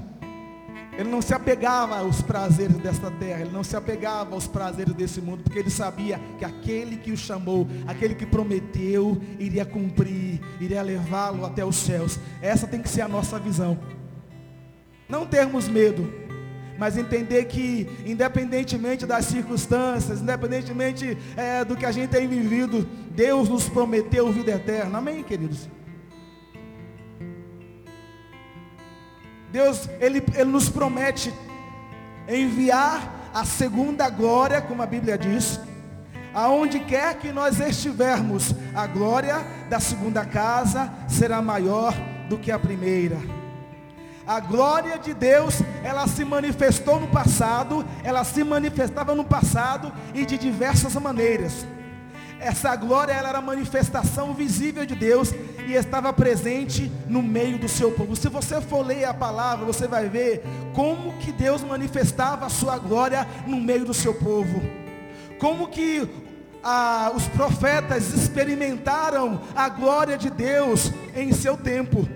ele 0.96 1.08
não 1.08 1.20
se 1.20 1.34
apegava 1.34 1.98
aos 1.98 2.22
prazeres 2.22 2.76
desta 2.76 3.10
terra, 3.10 3.40
ele 3.40 3.50
não 3.50 3.64
se 3.64 3.76
apegava 3.76 4.34
aos 4.34 4.46
prazeres 4.46 4.94
desse 4.94 5.20
mundo, 5.20 5.42
porque 5.42 5.58
ele 5.58 5.70
sabia 5.70 6.20
que 6.38 6.44
aquele 6.44 6.96
que 6.96 7.10
o 7.10 7.16
chamou, 7.16 7.66
aquele 7.86 8.14
que 8.14 8.26
prometeu, 8.26 9.20
iria 9.38 9.64
cumprir, 9.64 10.40
iria 10.60 10.82
levá-lo 10.82 11.44
até 11.44 11.64
os 11.64 11.76
céus. 11.76 12.18
Essa 12.40 12.66
tem 12.66 12.82
que 12.82 12.88
ser 12.88 13.02
a 13.02 13.08
nossa 13.08 13.38
visão. 13.38 13.78
Não 15.08 15.26
termos 15.26 15.68
medo, 15.68 16.27
mas 16.78 16.96
entender 16.96 17.46
que, 17.46 17.88
independentemente 18.06 19.04
das 19.04 19.24
circunstâncias, 19.24 20.20
independentemente 20.20 21.18
é, 21.36 21.64
do 21.64 21.76
que 21.76 21.84
a 21.84 21.90
gente 21.90 22.10
tem 22.10 22.28
vivido, 22.28 22.88
Deus 23.10 23.48
nos 23.48 23.68
prometeu 23.68 24.32
vida 24.32 24.52
eterna. 24.52 24.98
Amém, 24.98 25.24
queridos? 25.24 25.68
Deus, 29.50 29.88
Ele, 30.00 30.22
Ele 30.34 30.50
nos 30.50 30.68
promete 30.68 31.34
enviar 32.28 33.30
a 33.34 33.44
segunda 33.44 34.08
glória, 34.08 34.60
como 34.62 34.80
a 34.80 34.86
Bíblia 34.86 35.18
diz, 35.18 35.60
aonde 36.32 36.78
quer 36.80 37.18
que 37.18 37.32
nós 37.32 37.58
estivermos, 37.58 38.54
a 38.72 38.86
glória 38.86 39.44
da 39.68 39.80
segunda 39.80 40.24
casa 40.24 40.92
será 41.08 41.42
maior 41.42 41.92
do 42.28 42.38
que 42.38 42.52
a 42.52 42.58
primeira. 42.58 43.16
A 44.28 44.40
glória 44.40 44.98
de 44.98 45.14
Deus, 45.14 45.62
ela 45.82 46.06
se 46.06 46.22
manifestou 46.22 47.00
no 47.00 47.08
passado, 47.08 47.82
ela 48.04 48.22
se 48.24 48.44
manifestava 48.44 49.14
no 49.14 49.24
passado 49.24 49.90
e 50.12 50.26
de 50.26 50.36
diversas 50.36 50.92
maneiras. 50.96 51.66
Essa 52.38 52.76
glória 52.76 53.14
ela 53.14 53.30
era 53.30 53.38
a 53.38 53.42
manifestação 53.42 54.34
visível 54.34 54.84
de 54.84 54.94
Deus 54.94 55.32
e 55.66 55.72
estava 55.72 56.12
presente 56.12 56.92
no 57.08 57.22
meio 57.22 57.58
do 57.58 57.70
seu 57.70 57.90
povo. 57.92 58.14
Se 58.14 58.28
você 58.28 58.60
for 58.60 58.86
ler 58.86 59.06
a 59.06 59.14
palavra, 59.14 59.64
você 59.64 59.88
vai 59.88 60.10
ver 60.10 60.44
como 60.74 61.16
que 61.20 61.32
Deus 61.32 61.64
manifestava 61.64 62.44
a 62.44 62.50
sua 62.50 62.76
glória 62.76 63.26
no 63.46 63.56
meio 63.56 63.86
do 63.86 63.94
seu 63.94 64.12
povo. 64.12 64.60
Como 65.38 65.68
que 65.68 66.06
ah, 66.62 67.10
os 67.14 67.26
profetas 67.28 68.12
experimentaram 68.12 69.40
a 69.56 69.70
glória 69.70 70.18
de 70.18 70.28
Deus 70.28 70.92
em 71.16 71.32
seu 71.32 71.56
tempo. 71.56 72.06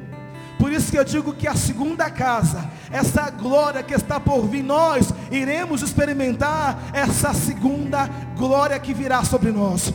Por 0.72 0.78
isso 0.78 0.90
que 0.90 0.98
eu 0.98 1.04
digo 1.04 1.34
que 1.34 1.46
a 1.46 1.54
segunda 1.54 2.08
casa, 2.08 2.64
essa 2.90 3.28
glória 3.28 3.82
que 3.82 3.92
está 3.92 4.18
por 4.18 4.46
vir, 4.46 4.62
nós 4.62 5.12
iremos 5.30 5.82
experimentar 5.82 6.78
essa 6.94 7.34
segunda 7.34 8.08
glória 8.38 8.80
que 8.80 8.94
virá 8.94 9.22
sobre 9.22 9.52
nós. 9.52 9.92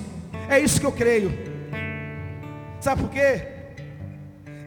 É 0.47 0.59
isso 0.59 0.79
que 0.79 0.85
eu 0.85 0.91
creio. 0.91 1.35
Sabe 2.79 3.01
por 3.01 3.09
quê? 3.09 3.47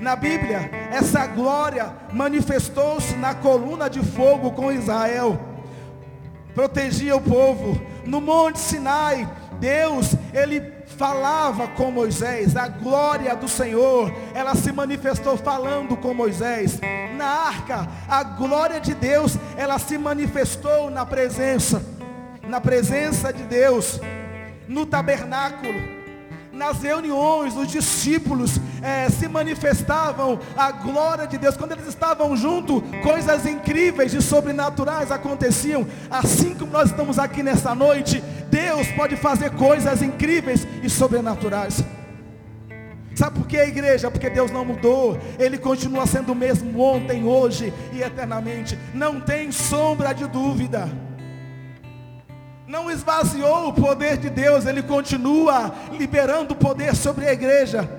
Na 0.01 0.17
Bíblia, 0.17 0.69
essa 0.91 1.29
glória 1.29 1.95
manifestou-se 2.13 3.15
na 3.15 3.33
coluna 3.33 3.89
de 3.89 4.01
fogo 4.01 4.51
com 4.51 4.73
Israel. 4.73 5.39
Protegia 6.57 7.15
o 7.15 7.21
povo. 7.21 7.81
No 8.05 8.21
Monte 8.21 8.59
Sinai, 8.59 9.31
Deus, 9.61 10.17
ele 10.35 10.61
falava 11.01 11.67
com 11.67 11.91
Moisés, 11.91 12.55
a 12.55 12.69
glória 12.69 13.35
do 13.35 13.49
Senhor, 13.49 14.13
ela 14.35 14.55
se 14.55 14.71
manifestou 14.71 15.35
falando 15.35 15.97
com 15.97 16.13
Moisés. 16.13 16.79
Na 17.17 17.25
arca, 17.25 17.89
a 18.07 18.23
glória 18.23 18.79
de 18.79 18.93
Deus, 18.93 19.39
ela 19.57 19.79
se 19.79 19.97
manifestou 19.97 20.91
na 20.91 21.07
presença, 21.07 21.83
na 22.47 22.61
presença 22.61 23.33
de 23.33 23.45
Deus, 23.45 23.99
no 24.69 24.85
tabernáculo 24.85 26.00
nas 26.61 26.83
reuniões, 26.83 27.57
os 27.57 27.69
discípulos 27.69 28.61
é, 28.83 29.09
se 29.09 29.27
manifestavam 29.27 30.39
a 30.55 30.71
glória 30.71 31.27
de 31.27 31.39
Deus. 31.39 31.57
Quando 31.57 31.73
eles 31.73 31.89
estavam 31.89 32.37
juntos, 32.37 32.83
coisas 33.03 33.47
incríveis 33.47 34.13
e 34.13 34.21
sobrenaturais 34.21 35.11
aconteciam. 35.11 35.87
Assim 36.11 36.55
como 36.55 36.71
nós 36.71 36.91
estamos 36.91 37.19
aqui 37.19 37.43
nessa 37.43 37.75
noite, 37.75 38.23
Deus 38.51 38.87
pode 38.89 39.17
fazer 39.17 39.53
coisas 39.53 40.03
incríveis 40.03 40.67
e 40.83 40.91
sobrenaturais. 40.91 41.83
Sabe 43.15 43.39
por 43.39 43.47
que 43.47 43.57
a 43.57 43.67
igreja? 43.67 44.11
Porque 44.11 44.29
Deus 44.29 44.51
não 44.51 44.63
mudou. 44.63 45.19
Ele 45.39 45.57
continua 45.57 46.07
sendo 46.07 46.33
o 46.33 46.37
mesmo 46.37 46.79
ontem, 46.79 47.25
hoje 47.25 47.73
e 47.91 48.03
eternamente. 48.03 48.79
Não 48.93 49.19
tem 49.19 49.51
sombra 49.51 50.13
de 50.13 50.27
dúvida 50.27 50.91
não 52.71 52.89
esvaziou 52.89 53.69
o 53.69 53.73
poder 53.73 54.17
de 54.17 54.31
Deus, 54.31 54.65
ele 54.65 54.81
continua 54.81 55.75
liberando 55.91 56.55
poder 56.55 56.95
sobre 56.95 57.27
a 57.27 57.33
igreja. 57.33 57.91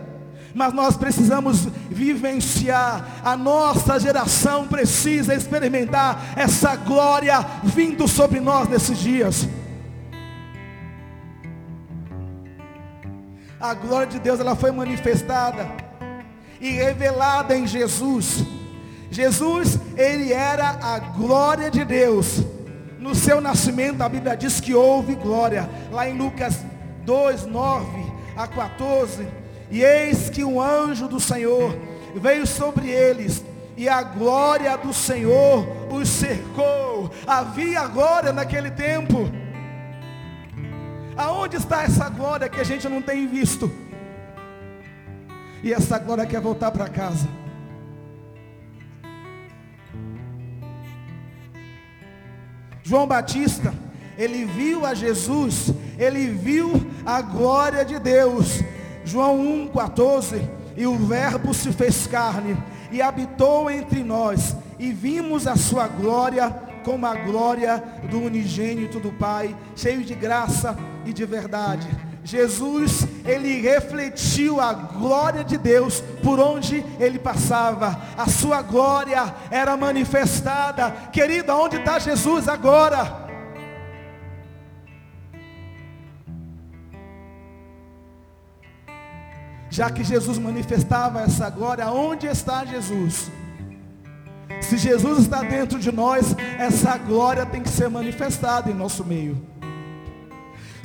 Mas 0.55 0.73
nós 0.73 0.95
precisamos 0.95 1.65
vivenciar, 1.89 3.05
a 3.23 3.35
nossa 3.35 3.99
geração 3.99 4.67
precisa 4.67 5.35
experimentar 5.35 6.33
essa 6.37 6.75
glória 6.77 7.45
vindo 7.63 8.07
sobre 8.07 8.39
nós 8.39 8.69
nesses 8.69 8.97
dias. 8.97 9.47
A 13.59 13.73
glória 13.73 14.07
de 14.07 14.19
Deus 14.19 14.39
ela 14.39 14.55
foi 14.55 14.71
manifestada 14.71 15.69
e 16.61 16.71
revelada 16.71 17.55
em 17.55 17.67
Jesus. 17.67 18.45
Jesus, 19.11 19.77
ele 19.97 20.31
era 20.31 20.79
a 20.81 20.97
glória 20.99 21.69
de 21.69 21.83
Deus 21.83 22.41
no 23.01 23.15
seu 23.15 23.41
nascimento, 23.41 24.01
a 24.03 24.07
Bíblia 24.07 24.37
diz 24.37 24.61
que 24.61 24.75
houve 24.75 25.15
glória. 25.15 25.67
Lá 25.91 26.07
em 26.07 26.15
Lucas 26.15 26.63
2, 27.03 27.47
9 27.47 27.87
a 28.37 28.47
14. 28.47 29.27
E 29.71 29.81
eis 29.81 30.29
que 30.29 30.43
o 30.43 30.61
anjo 30.61 31.07
do 31.07 31.19
Senhor 31.19 31.75
veio 32.15 32.45
sobre 32.45 32.89
eles, 32.89 33.43
e 33.75 33.89
a 33.89 34.03
glória 34.03 34.77
do 34.77 34.93
Senhor 34.93 35.65
os 35.91 36.07
cercou. 36.07 37.09
Havia 37.25 37.87
glória 37.87 38.31
naquele 38.31 38.69
tempo. 38.69 39.31
Aonde 41.17 41.57
está 41.57 41.83
essa 41.83 42.07
glória 42.07 42.47
que 42.49 42.59
a 42.59 42.63
gente 42.63 42.87
não 42.87 43.01
tem 43.01 43.25
visto? 43.25 43.71
E 45.63 45.73
essa 45.73 45.97
glória 45.97 46.25
quer 46.25 46.39
voltar 46.39 46.69
para 46.69 46.87
casa. 46.87 47.40
João 52.91 53.07
Batista, 53.07 53.73
ele 54.17 54.43
viu 54.43 54.85
a 54.85 54.93
Jesus, 54.93 55.73
ele 55.97 56.27
viu 56.27 56.73
a 57.05 57.21
glória 57.21 57.85
de 57.85 57.97
Deus. 57.97 58.61
João 59.05 59.37
1,14, 59.73 60.41
e 60.75 60.85
o 60.85 60.97
verbo 60.97 61.53
se 61.53 61.71
fez 61.71 62.05
carne 62.05 62.61
e 62.91 63.01
habitou 63.01 63.71
entre 63.71 64.03
nós, 64.03 64.57
e 64.77 64.91
vimos 64.91 65.47
a 65.47 65.55
sua 65.55 65.87
glória 65.87 66.49
como 66.83 67.05
a 67.05 67.15
glória 67.15 67.81
do 68.09 68.19
unigênito 68.19 68.99
do 68.99 69.13
Pai, 69.13 69.55
cheio 69.73 70.03
de 70.03 70.13
graça 70.13 70.77
e 71.05 71.13
de 71.13 71.25
verdade. 71.25 71.87
Jesus, 72.23 73.07
ele 73.25 73.61
refletiu 73.61 74.61
a 74.61 74.73
glória 74.73 75.43
de 75.43 75.57
Deus 75.57 76.01
por 76.23 76.39
onde 76.39 76.85
ele 76.99 77.17
passava. 77.17 77.99
A 78.15 78.27
sua 78.27 78.61
glória 78.61 79.33
era 79.49 79.75
manifestada. 79.75 80.91
Querido, 81.11 81.51
onde 81.51 81.77
está 81.77 81.97
Jesus 81.97 82.47
agora? 82.47 83.29
Já 89.69 89.89
que 89.89 90.03
Jesus 90.03 90.37
manifestava 90.37 91.21
essa 91.21 91.49
glória, 91.49 91.89
onde 91.89 92.27
está 92.27 92.65
Jesus? 92.65 93.31
Se 94.61 94.77
Jesus 94.77 95.19
está 95.19 95.41
dentro 95.41 95.79
de 95.79 95.91
nós, 95.91 96.35
essa 96.59 96.97
glória 96.97 97.45
tem 97.45 97.63
que 97.63 97.69
ser 97.69 97.89
manifestada 97.89 98.69
em 98.69 98.73
nosso 98.73 99.03
meio. 99.03 99.50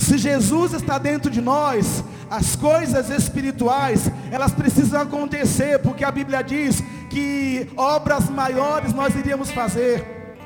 Se 0.06 0.18
Jesus 0.18 0.72
está 0.72 0.98
dentro 0.98 1.28
de 1.28 1.40
nós, 1.40 2.04
as 2.30 2.54
coisas 2.54 3.10
espirituais, 3.10 4.08
elas 4.30 4.52
precisam 4.52 5.00
acontecer, 5.00 5.80
porque 5.80 6.04
a 6.04 6.12
Bíblia 6.12 6.44
diz 6.44 6.80
que 7.10 7.68
obras 7.76 8.30
maiores 8.30 8.92
nós 8.92 9.16
iríamos 9.16 9.50
fazer. 9.50 10.36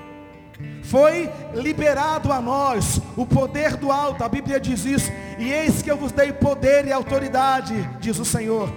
Foi 0.82 1.30
liberado 1.52 2.32
a 2.32 2.40
nós 2.40 3.02
o 3.18 3.26
poder 3.26 3.76
do 3.76 3.92
alto, 3.92 4.24
a 4.24 4.30
Bíblia 4.30 4.58
diz 4.58 4.86
isso, 4.86 5.12
e 5.38 5.52
eis 5.52 5.82
que 5.82 5.90
eu 5.90 5.98
vos 5.98 6.10
dei 6.10 6.32
poder 6.32 6.86
e 6.86 6.92
autoridade, 6.92 7.86
diz 8.00 8.18
o 8.18 8.24
Senhor. 8.24 8.72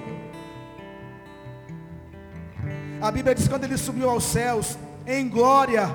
A 3.02 3.10
Bíblia 3.10 3.34
diz 3.34 3.46
que 3.46 3.50
quando 3.50 3.64
ele 3.64 3.78
subiu 3.78 4.10
aos 4.10 4.26
céus, 4.26 4.78
em 5.08 5.30
glória, 5.30 5.90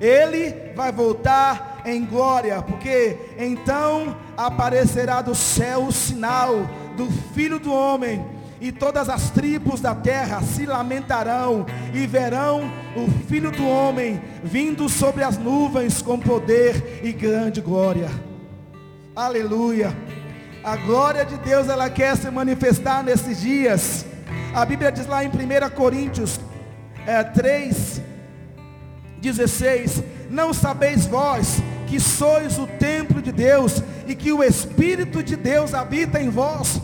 ele 0.00 0.72
vai 0.74 0.90
voltar 0.90 1.71
em 1.84 2.04
glória, 2.04 2.62
porque 2.62 3.18
então 3.38 4.16
aparecerá 4.36 5.20
do 5.22 5.34
céu 5.34 5.84
o 5.84 5.92
sinal 5.92 6.68
do 6.96 7.10
Filho 7.34 7.58
do 7.58 7.72
Homem, 7.72 8.24
e 8.60 8.70
todas 8.70 9.08
as 9.08 9.30
tribos 9.30 9.80
da 9.80 9.92
terra 9.92 10.40
se 10.40 10.64
lamentarão 10.64 11.66
e 11.92 12.06
verão 12.06 12.70
o 12.94 13.10
Filho 13.26 13.50
do 13.50 13.66
Homem 13.66 14.22
vindo 14.44 14.88
sobre 14.88 15.24
as 15.24 15.36
nuvens 15.36 16.00
com 16.00 16.16
poder 16.16 17.00
e 17.02 17.12
grande 17.12 17.60
glória. 17.60 18.08
Aleluia. 19.16 19.92
A 20.62 20.76
glória 20.76 21.24
de 21.24 21.36
Deus 21.38 21.68
ela 21.68 21.90
quer 21.90 22.16
se 22.16 22.30
manifestar 22.30 23.02
nesses 23.02 23.40
dias. 23.40 24.06
A 24.54 24.64
Bíblia 24.64 24.92
diz 24.92 25.08
lá 25.08 25.24
em 25.24 25.28
1 25.28 25.70
Coríntios 25.74 26.38
é, 27.04 27.24
3, 27.24 28.00
16: 29.20 30.04
Não 30.30 30.54
sabeis 30.54 31.04
vós 31.04 31.60
que 31.92 32.00
sois 32.00 32.58
o 32.58 32.66
templo 32.66 33.20
de 33.20 33.30
Deus 33.30 33.82
e 34.06 34.14
que 34.14 34.32
o 34.32 34.42
Espírito 34.42 35.22
de 35.22 35.36
Deus 35.36 35.74
habita 35.74 36.18
em 36.18 36.30
vós? 36.30 36.80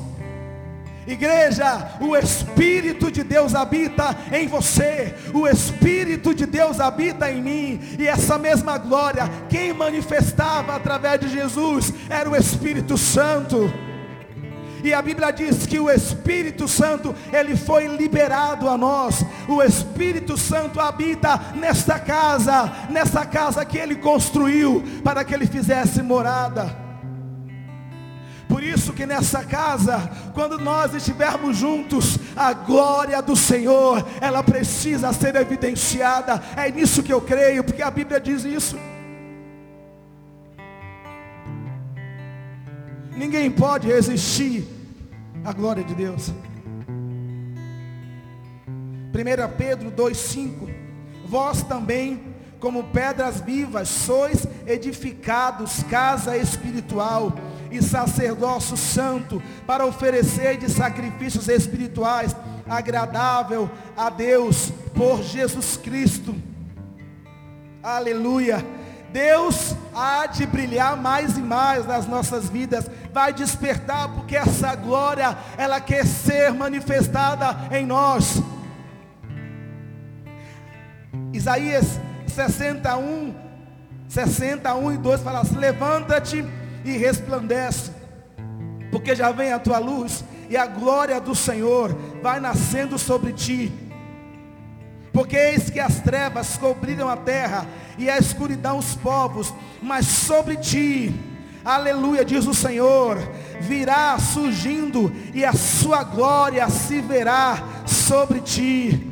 Igreja, 1.06 1.96
o 1.98 2.14
Espírito 2.14 3.10
de 3.10 3.22
Deus 3.22 3.54
habita 3.54 4.14
em 4.30 4.46
você, 4.46 5.14
o 5.32 5.48
Espírito 5.48 6.34
de 6.34 6.44
Deus 6.44 6.78
habita 6.78 7.32
em 7.32 7.40
mim, 7.40 7.80
e 7.98 8.06
essa 8.06 8.36
mesma 8.36 8.76
glória, 8.76 9.30
quem 9.48 9.72
manifestava 9.72 10.76
através 10.76 11.20
de 11.20 11.30
Jesus 11.30 11.90
era 12.10 12.28
o 12.28 12.36
Espírito 12.36 12.98
Santo. 12.98 13.72
E 14.82 14.94
a 14.94 15.02
Bíblia 15.02 15.30
diz 15.32 15.66
que 15.66 15.78
o 15.78 15.90
Espírito 15.90 16.68
Santo, 16.68 17.14
ele 17.32 17.56
foi 17.56 17.86
liberado 17.86 18.68
a 18.68 18.76
nós. 18.76 19.24
O 19.48 19.62
Espírito 19.62 20.36
Santo 20.36 20.80
habita 20.80 21.52
nesta 21.56 21.98
casa, 21.98 22.72
nessa 22.90 23.26
casa 23.26 23.64
que 23.64 23.78
ele 23.78 23.96
construiu 23.96 24.82
para 25.02 25.24
que 25.24 25.34
ele 25.34 25.46
fizesse 25.46 26.02
morada. 26.02 26.88
Por 28.48 28.62
isso 28.62 28.94
que 28.94 29.04
nessa 29.04 29.44
casa, 29.44 30.10
quando 30.32 30.58
nós 30.58 30.94
estivermos 30.94 31.56
juntos, 31.56 32.18
a 32.34 32.54
glória 32.54 33.20
do 33.20 33.36
Senhor, 33.36 34.06
ela 34.22 34.42
precisa 34.42 35.12
ser 35.12 35.36
evidenciada. 35.36 36.42
É 36.56 36.70
nisso 36.70 37.02
que 37.02 37.12
eu 37.12 37.20
creio, 37.20 37.62
porque 37.62 37.82
a 37.82 37.90
Bíblia 37.90 38.18
diz 38.18 38.44
isso. 38.44 38.78
Ninguém 43.14 43.50
pode 43.50 43.88
resistir 43.88 44.77
à 45.44 45.52
glória 45.52 45.84
de 45.84 45.94
Deus. 45.94 46.32
1 49.12 49.56
Pedro 49.56 49.90
2,5 49.90 50.68
Vós 51.28 51.62
também, 51.62 52.22
como 52.58 52.84
pedras 52.84 53.40
vivas, 53.40 53.88
sois 53.88 54.46
edificados 54.66 55.82
casa 55.84 56.38
espiritual 56.38 57.34
e 57.70 57.82
sacerdócio 57.82 58.78
santo, 58.78 59.42
para 59.66 59.84
oferecer 59.84 60.56
de 60.56 60.70
sacrifícios 60.70 61.48
espirituais 61.48 62.34
agradável 62.66 63.70
a 63.94 64.08
Deus 64.08 64.72
por 64.94 65.22
Jesus 65.22 65.76
Cristo. 65.76 66.34
Aleluia. 67.82 68.64
Deus 69.12 69.74
há 69.94 70.26
de 70.26 70.46
brilhar 70.46 70.96
mais 70.96 71.36
e 71.36 71.42
mais 71.42 71.86
nas 71.86 72.06
nossas 72.06 72.48
vidas, 72.48 72.90
vai 73.12 73.32
despertar 73.32 74.08
porque 74.08 74.36
essa 74.36 74.74
glória 74.74 75.36
ela 75.56 75.80
quer 75.80 76.06
ser 76.06 76.52
manifestada 76.52 77.56
em 77.76 77.86
nós. 77.86 78.42
Isaías 81.32 82.00
61, 82.26 83.34
61 84.08 84.92
e 84.92 84.96
2 84.96 85.20
fala 85.20 85.40
assim: 85.40 85.56
Levanta-te 85.56 86.44
e 86.84 86.96
resplandece, 86.96 87.90
porque 88.90 89.14
já 89.14 89.30
vem 89.30 89.52
a 89.52 89.58
tua 89.58 89.78
luz 89.78 90.24
e 90.48 90.56
a 90.56 90.66
glória 90.66 91.20
do 91.20 91.34
Senhor 91.34 91.96
vai 92.22 92.40
nascendo 92.40 92.98
sobre 92.98 93.32
ti. 93.32 93.72
Porque 95.12 95.36
eis 95.36 95.68
que 95.68 95.80
as 95.80 96.00
trevas 96.00 96.56
cobriram 96.56 97.08
a 97.08 97.16
terra 97.16 97.66
e 97.98 98.08
a 98.08 98.16
escuridão 98.16 98.78
os 98.78 98.94
povos, 98.94 99.52
mas 99.82 100.06
sobre 100.06 100.56
ti, 100.56 101.14
aleluia, 101.64 102.24
diz 102.24 102.46
o 102.46 102.54
Senhor, 102.54 103.18
virá 103.60 104.18
surgindo 104.18 105.12
e 105.34 105.44
a 105.44 105.52
sua 105.52 106.04
glória 106.04 106.68
se 106.70 107.00
verá 107.00 107.62
sobre 107.86 108.40
ti. 108.40 109.04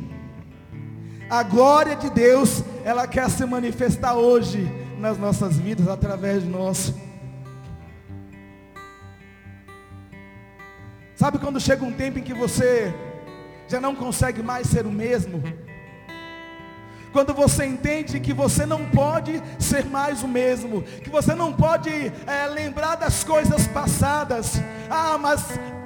A 1.29 1.43
glória 1.43 1.95
de 1.95 2.09
Deus, 2.09 2.63
ela 2.85 3.05
quer 3.05 3.29
se 3.29 3.45
manifestar 3.45 4.15
hoje 4.15 4.65
nas 4.97 5.17
nossas 5.17 5.57
vidas 5.57 5.89
através 5.89 6.41
de 6.41 6.49
nós. 6.49 6.93
Sabe 11.17 11.39
quando 11.39 11.59
chega 11.59 11.83
um 11.83 11.91
tempo 11.91 12.19
em 12.19 12.23
que 12.23 12.33
você 12.33 12.93
já 13.67 13.81
não 13.81 13.93
consegue 13.93 14.41
mais 14.41 14.67
ser 14.67 14.85
o 14.85 14.91
mesmo? 14.91 15.43
Quando 17.17 17.33
você 17.33 17.65
entende 17.65 18.19
que 18.19 18.31
você 18.31 18.63
não 18.63 18.85
pode 18.85 19.41
ser 19.57 19.83
mais 19.85 20.21
o 20.21 20.27
mesmo, 20.27 20.83
que 20.83 21.09
você 21.09 21.33
não 21.33 21.51
pode 21.51 21.89
é, 21.89 22.45
lembrar 22.45 22.93
das 22.93 23.23
coisas 23.23 23.65
passadas. 23.65 24.61
Ah, 24.87 25.17
mas 25.17 25.43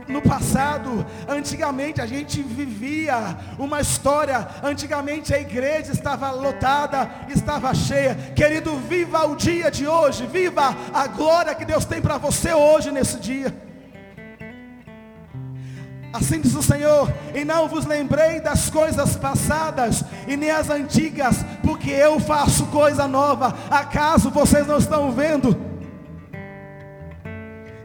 no 0.09 0.21
passado, 0.21 1.05
antigamente 1.29 2.01
a 2.01 2.05
gente 2.05 2.41
vivia 2.43 3.37
uma 3.57 3.79
história, 3.79 4.45
antigamente 4.61 5.33
a 5.33 5.39
igreja 5.39 5.93
estava 5.93 6.31
lotada, 6.31 7.09
estava 7.29 7.73
cheia. 7.73 8.13
Querido, 8.35 8.75
viva 8.89 9.25
o 9.25 9.37
dia 9.37 9.71
de 9.71 9.87
hoje, 9.87 10.25
viva 10.25 10.75
a 10.93 11.07
glória 11.07 11.55
que 11.55 11.63
Deus 11.63 11.85
tem 11.85 12.01
para 12.01 12.17
você 12.17 12.51
hoje 12.53 12.91
nesse 12.91 13.17
dia. 13.21 13.70
Assim 16.13 16.41
diz 16.41 16.53
o 16.55 16.61
Senhor, 16.61 17.11
e 17.33 17.45
não 17.45 17.69
vos 17.69 17.85
lembrei 17.85 18.41
das 18.41 18.69
coisas 18.69 19.15
passadas 19.15 20.03
e 20.27 20.35
nem 20.35 20.51
as 20.51 20.69
antigas, 20.69 21.37
porque 21.63 21.89
eu 21.89 22.19
faço 22.19 22.65
coisa 22.65 23.07
nova. 23.07 23.55
Acaso 23.69 24.29
vocês 24.29 24.67
não 24.67 24.77
estão 24.77 25.11
vendo? 25.11 25.55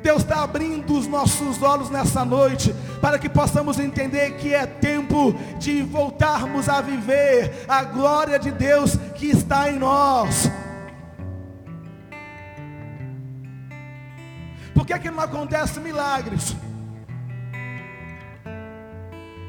Deus 0.03 0.23
está 0.23 0.43
abrindo 0.43 0.97
os 0.97 1.07
nossos 1.07 1.63
olhos 1.63 1.89
nessa 1.89 2.25
noite, 2.25 2.75
para 3.01 3.19
que 3.19 3.29
possamos 3.29 3.79
entender 3.79 4.37
que 4.37 4.55
é 4.55 4.67
tempo 4.67 5.33
de 5.59 5.83
voltarmos 5.83 6.69
a 6.69 6.81
viver 6.81 7.65
a 7.69 7.85
glória 7.85 8.39
de 8.39 8.51
Deus 8.51 8.97
que 9.15 9.27
está 9.27 9.71
em 9.71 9.79
nós. 9.79 10.51
Por 14.75 14.87
que, 14.87 14.99
que 14.99 15.11
não 15.11 15.21
acontece 15.21 15.81
milagres? 15.81 16.55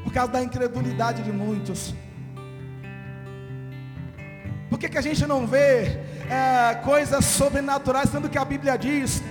Por 0.08 0.14
causa 0.14 0.32
da 0.32 0.42
incredulidade 0.42 1.22
de 1.22 1.30
muitos. 1.30 1.94
Por 4.70 4.78
que, 4.78 4.88
que 4.88 4.96
a 4.96 5.02
gente 5.02 5.26
não 5.26 5.46
vê 5.46 6.00
é, 6.30 6.76
coisas 6.82 7.26
sobrenaturais, 7.26 8.08
sendo 8.08 8.26
que 8.26 8.38
a 8.38 8.44
Bíblia 8.44 8.78
diz 8.78 9.22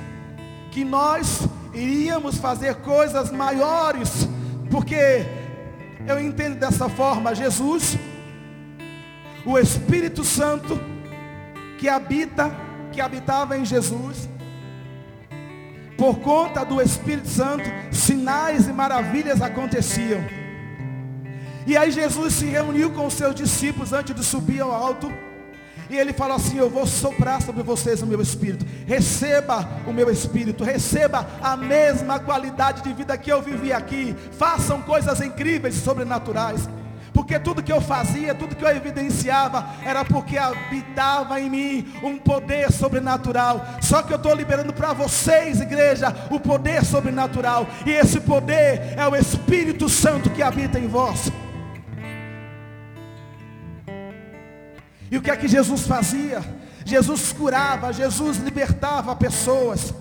que 0.70 0.86
nós 0.86 1.48
iríamos 1.74 2.38
fazer 2.38 2.76
coisas 2.76 3.32
maiores? 3.32 4.30
Porque 4.70 5.26
eu 6.06 6.20
entendo 6.20 6.60
dessa 6.60 6.88
forma, 6.88 7.34
Jesus, 7.34 7.98
o 9.48 9.58
Espírito 9.58 10.24
Santo 10.24 10.80
que 11.80 11.90
habita, 11.90 12.52
que 12.92 13.02
habitava 13.02 13.58
em 13.58 13.66
Jesus, 13.66 14.30
Por 15.98 16.20
conta 16.20 16.64
do 16.64 16.80
Espírito 16.80 17.28
Santo, 17.28 17.64
sinais 17.92 18.68
e 18.68 18.72
maravilhas 18.72 19.42
aconteciam. 19.42 20.47
E 21.68 21.76
aí 21.76 21.92
Jesus 21.92 22.36
se 22.36 22.46
reuniu 22.46 22.92
com 22.92 23.06
os 23.06 23.14
seus 23.14 23.36
discípulos 23.36 23.92
antes 23.92 24.16
de 24.16 24.24
subir 24.24 24.62
ao 24.62 24.72
alto. 24.72 25.12
E 25.90 25.98
ele 25.98 26.14
falou 26.14 26.38
assim: 26.38 26.58
Eu 26.58 26.70
vou 26.70 26.88
soprar 26.88 27.42
sobre 27.42 27.62
vocês 27.62 28.02
o 28.02 28.08
meu 28.08 28.22
espírito. 28.22 28.66
Receba 28.86 29.68
o 29.86 29.92
meu 29.92 30.10
espírito. 30.10 30.64
Receba 30.64 31.28
a 31.42 31.58
mesma 31.58 32.20
qualidade 32.20 32.82
de 32.82 32.94
vida 32.94 33.18
que 33.18 33.30
eu 33.30 33.42
vivi 33.42 33.74
aqui. 33.74 34.16
Façam 34.32 34.82
coisas 34.82 35.20
incríveis, 35.20 35.76
sobrenaturais. 35.76 36.70
Porque 37.14 37.38
tudo 37.38 37.64
que 37.64 37.72
eu 37.72 37.82
fazia, 37.82 38.34
tudo 38.34 38.56
que 38.56 38.64
eu 38.64 38.70
evidenciava, 38.70 39.66
era 39.84 40.06
porque 40.06 40.38
habitava 40.38 41.42
em 41.42 41.50
mim 41.50 41.94
um 42.02 42.18
poder 42.18 42.72
sobrenatural. 42.72 43.66
Só 43.82 44.04
que 44.04 44.14
eu 44.14 44.18
estou 44.18 44.34
liberando 44.34 44.72
para 44.72 44.94
vocês, 44.94 45.60
igreja, 45.60 46.16
o 46.30 46.40
poder 46.40 46.86
sobrenatural. 46.86 47.68
E 47.86 47.92
esse 47.92 48.22
poder 48.22 48.94
é 48.96 49.06
o 49.06 49.16
Espírito 49.18 49.90
Santo 49.90 50.30
que 50.30 50.42
habita 50.42 50.80
em 50.80 50.88
vós. 50.88 51.30
E 55.10 55.18
o 55.18 55.22
que 55.22 55.32
é 55.32 55.38
que 55.38 55.48
Jesus 55.48 55.88
fazia? 55.88 56.44
Jesus 56.86 57.34
curava, 57.34 57.92
Jesus 57.92 58.38
libertava 58.38 59.16
pessoas. 59.16 59.94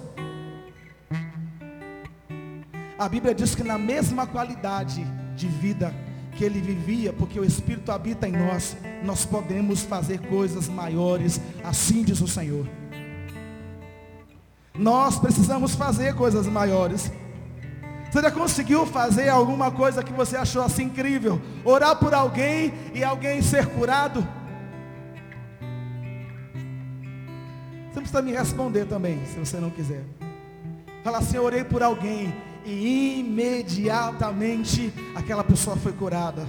A 2.99 3.09
Bíblia 3.09 3.35
diz 3.35 3.55
que 3.55 3.63
na 3.63 3.77
mesma 3.77 4.27
qualidade 4.27 5.05
de 5.35 5.47
vida 5.47 5.93
que 6.37 6.45
ele 6.45 6.61
vivia, 6.61 7.13
porque 7.13 7.41
o 7.41 7.45
Espírito 7.45 7.91
habita 7.91 8.29
em 8.29 8.33
nós, 8.33 8.77
nós 9.03 9.25
podemos 9.25 9.83
fazer 9.83 10.21
coisas 10.21 10.69
maiores, 10.69 11.41
assim 11.65 12.03
diz 12.03 12.21
o 12.21 12.29
Senhor. 12.29 12.67
Nós 14.75 15.19
precisamos 15.19 15.75
fazer 15.75 16.15
coisas 16.15 16.47
maiores. 16.47 17.11
Você 18.11 18.23
já 18.23 18.31
conseguiu 18.31 18.87
fazer 18.87 19.29
alguma 19.29 19.71
coisa 19.71 20.03
que 20.03 20.13
você 20.13 20.37
achou 20.37 20.63
assim 20.63 20.85
incrível? 20.85 21.41
Orar 21.65 21.97
por 21.97 22.15
alguém 22.15 22.73
e 22.95 23.03
alguém 23.03 23.43
ser 23.43 23.67
curado? 23.67 24.27
Você 27.97 28.01
precisa 28.03 28.21
me 28.21 28.33
responder 28.33 28.85
também, 28.85 29.25
se 29.25 29.39
você 29.39 29.57
não 29.57 29.71
quiser. 29.71 30.05
Fala 31.03 31.17
assim, 31.17 31.39
eu 31.39 31.45
orei 31.45 31.65
por 31.65 31.83
alguém 31.83 32.31
e 32.63 33.21
imediatamente 33.21 34.93
aquela 35.15 35.43
pessoa 35.43 35.79
foi 35.79 35.93
curada. 35.95 36.47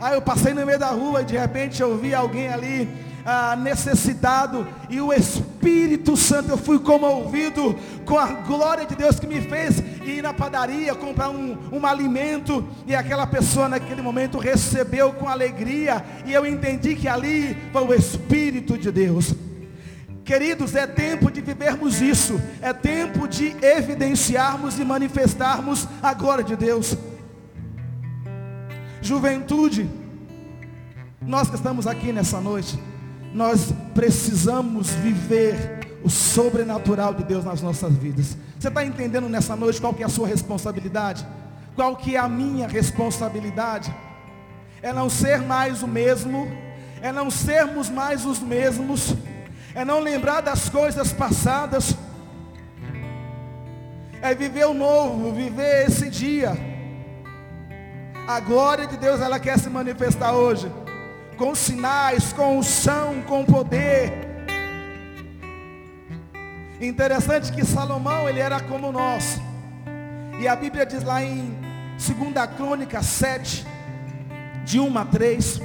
Aí 0.00 0.14
eu 0.14 0.22
passei 0.22 0.54
no 0.54 0.64
meio 0.64 0.78
da 0.78 0.88
rua 0.92 1.20
e 1.20 1.26
de 1.26 1.36
repente 1.36 1.82
eu 1.82 1.94
vi 1.98 2.14
alguém 2.14 2.48
ali 2.48 2.88
ah, 3.24 3.56
necessitado 3.56 4.66
e 4.88 5.00
o 5.00 5.12
Espírito 5.12 6.16
Santo, 6.16 6.50
eu 6.50 6.58
fui 6.58 6.78
comovido 6.78 7.76
com 8.04 8.18
a 8.18 8.26
glória 8.26 8.86
de 8.86 8.94
Deus 8.94 9.20
que 9.20 9.26
me 9.26 9.40
fez 9.40 9.78
ir 10.04 10.22
na 10.22 10.32
padaria 10.32 10.94
comprar 10.94 11.30
um, 11.30 11.56
um 11.72 11.86
alimento 11.86 12.66
e 12.86 12.94
aquela 12.94 13.26
pessoa 13.26 13.68
naquele 13.68 14.02
momento 14.02 14.38
recebeu 14.38 15.12
com 15.12 15.28
alegria 15.28 16.04
e 16.26 16.32
eu 16.32 16.46
entendi 16.46 16.94
que 16.94 17.08
ali 17.08 17.56
foi 17.72 17.84
o 17.84 17.94
Espírito 17.94 18.76
de 18.76 18.90
Deus. 18.90 19.34
Queridos, 20.24 20.76
é 20.76 20.86
tempo 20.86 21.28
de 21.28 21.40
vivermos 21.40 22.00
isso. 22.00 22.40
É 22.62 22.72
tempo 22.72 23.26
de 23.26 23.56
evidenciarmos 23.60 24.78
e 24.78 24.84
manifestarmos 24.84 25.88
a 26.00 26.14
glória 26.14 26.44
de 26.44 26.54
Deus. 26.54 26.96
Juventude, 29.02 29.90
nós 31.20 31.48
que 31.48 31.56
estamos 31.56 31.86
aqui 31.86 32.12
nessa 32.12 32.40
noite, 32.40 32.78
nós 33.32 33.72
precisamos 33.94 34.90
viver 34.90 36.00
o 36.02 36.10
sobrenatural 36.10 37.14
de 37.14 37.24
Deus 37.24 37.44
nas 37.44 37.62
nossas 37.62 37.94
vidas. 37.94 38.36
Você 38.58 38.68
está 38.68 38.84
entendendo 38.84 39.28
nessa 39.28 39.54
noite 39.54 39.80
qual 39.80 39.94
que 39.94 40.02
é 40.02 40.06
a 40.06 40.08
sua 40.08 40.26
responsabilidade? 40.26 41.26
Qual 41.74 41.96
que 41.96 42.16
é 42.16 42.18
a 42.18 42.28
minha 42.28 42.66
responsabilidade? 42.66 43.94
É 44.82 44.92
não 44.92 45.08
ser 45.08 45.40
mais 45.42 45.82
o 45.82 45.86
mesmo, 45.86 46.48
é 47.00 47.12
não 47.12 47.30
sermos 47.30 47.88
mais 47.88 48.24
os 48.24 48.40
mesmos, 48.40 49.14
é 49.74 49.84
não 49.84 50.00
lembrar 50.00 50.40
das 50.40 50.68
coisas 50.68 51.12
passadas, 51.12 51.94
é 54.22 54.34
viver 54.34 54.66
o 54.66 54.74
novo, 54.74 55.32
viver 55.32 55.86
esse 55.86 56.10
dia. 56.10 56.52
A 58.26 58.40
glória 58.40 58.86
de 58.86 58.96
Deus, 58.96 59.20
ela 59.20 59.38
quer 59.38 59.58
se 59.58 59.68
manifestar 59.68 60.32
hoje, 60.32 60.70
com 61.40 61.54
sinais, 61.54 62.34
com 62.34 62.58
unção, 62.58 63.22
com 63.26 63.46
poder. 63.46 64.12
Interessante 66.78 67.50
que 67.50 67.64
Salomão, 67.64 68.28
ele 68.28 68.40
era 68.40 68.60
como 68.60 68.92
nós. 68.92 69.40
E 70.38 70.46
a 70.46 70.54
Bíblia 70.54 70.84
diz 70.84 71.02
lá 71.02 71.24
em 71.24 71.56
2 71.92 72.46
Crônica 72.58 73.02
7, 73.02 73.66
de 74.66 74.78
1 74.78 74.98
a 74.98 75.04
3, 75.06 75.62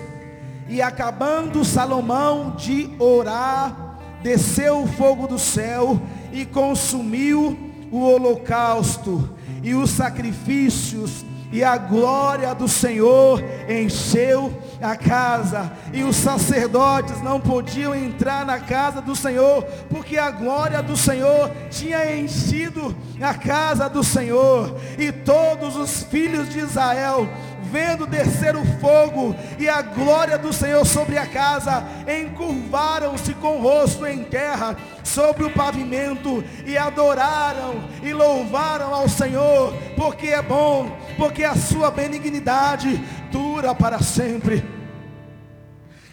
e 0.70 0.82
acabando 0.82 1.66
Salomão 1.66 2.56
de 2.56 2.90
orar, 2.98 4.00
desceu 4.24 4.84
o 4.84 4.88
fogo 4.88 5.28
do 5.28 5.38
céu 5.38 6.00
e 6.32 6.46
consumiu 6.46 7.60
o 7.92 8.00
holocausto 8.00 9.30
e 9.62 9.74
os 9.74 9.90
sacrifícios 9.90 11.26
e 11.52 11.64
a 11.64 11.78
glória 11.78 12.54
do 12.56 12.68
Senhor 12.68 13.44
encheu 13.70 14.54
a 14.82 14.96
casa, 14.96 15.72
e 15.94 16.04
os 16.04 16.16
sacerdotes 16.16 17.22
não 17.22 17.40
podiam 17.40 17.96
entrar 17.96 18.46
na 18.46 18.60
casa 18.60 19.02
do 19.02 19.16
Senhor, 19.16 19.64
porque 19.90 20.18
a 20.18 20.32
glória 20.32 20.82
do 20.82 20.98
Senhor 20.98 21.52
tinha 21.70 22.16
enchido 22.16 22.96
a 23.22 23.34
casa 23.34 23.90
do 23.90 24.04
Senhor, 24.04 24.76
e 24.98 25.12
todos 25.12 25.76
os 25.76 26.04
filhos 26.04 26.50
de 26.50 26.60
Israel 26.60 27.28
vendo 27.72 28.06
descer 28.06 28.56
o 28.56 28.66
fogo 28.80 29.36
e 29.60 29.68
a 29.68 29.82
glória 29.82 30.38
do 30.38 30.54
Senhor 30.54 30.86
sobre 30.86 31.18
a 31.18 31.26
casa, 31.26 31.84
encurvaram-se 32.08 33.34
com 33.36 33.58
o 33.58 33.62
rosto 33.62 34.06
em 34.06 34.24
terra 34.24 34.76
sobre 35.04 35.44
o 35.44 35.52
pavimento 35.52 36.44
e 36.66 36.78
adoraram 36.78 37.84
e 38.02 38.14
louvaram 38.14 38.94
ao 38.94 39.08
Senhor, 39.08 39.74
porque 39.96 40.28
é 40.28 40.42
bom, 40.42 40.92
porque 41.18 41.44
a 41.44 41.56
sua 41.56 41.92
benignidade 41.92 42.98
dura 43.32 43.74
para 43.74 44.00
sempre. 44.00 44.76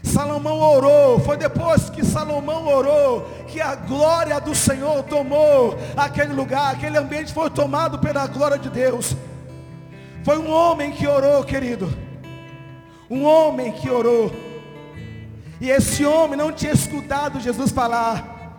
Salomão 0.03 0.59
orou, 0.59 1.21
foi 1.21 1.37
depois 1.37 1.89
que 1.89 2.05
Salomão 2.05 2.67
orou, 2.67 3.23
que 3.47 3.61
a 3.61 3.75
glória 3.75 4.41
do 4.41 4.55
Senhor 4.55 5.03
tomou 5.05 5.79
aquele 5.97 6.33
lugar, 6.33 6.75
aquele 6.75 6.99
ambiente 6.99 7.33
foi 7.33 7.49
tomado 7.49 7.99
pela 7.99 8.27
glória 8.27 8.59
de 8.59 8.69
Deus. 8.69 9.17
Foi 10.25 10.39
um 10.39 10.51
homem 10.51 10.93
que 10.93 11.07
orou, 11.07 11.43
querido. 11.45 11.93
Um 13.11 13.25
homem 13.25 13.73
que 13.73 13.91
orou. 13.91 14.33
E 15.61 15.69
esse 15.71 16.05
homem 16.05 16.37
não 16.37 16.53
tinha 16.53 16.73
escutado 16.73 17.41
Jesus 17.41 17.73
falar: 17.73 18.57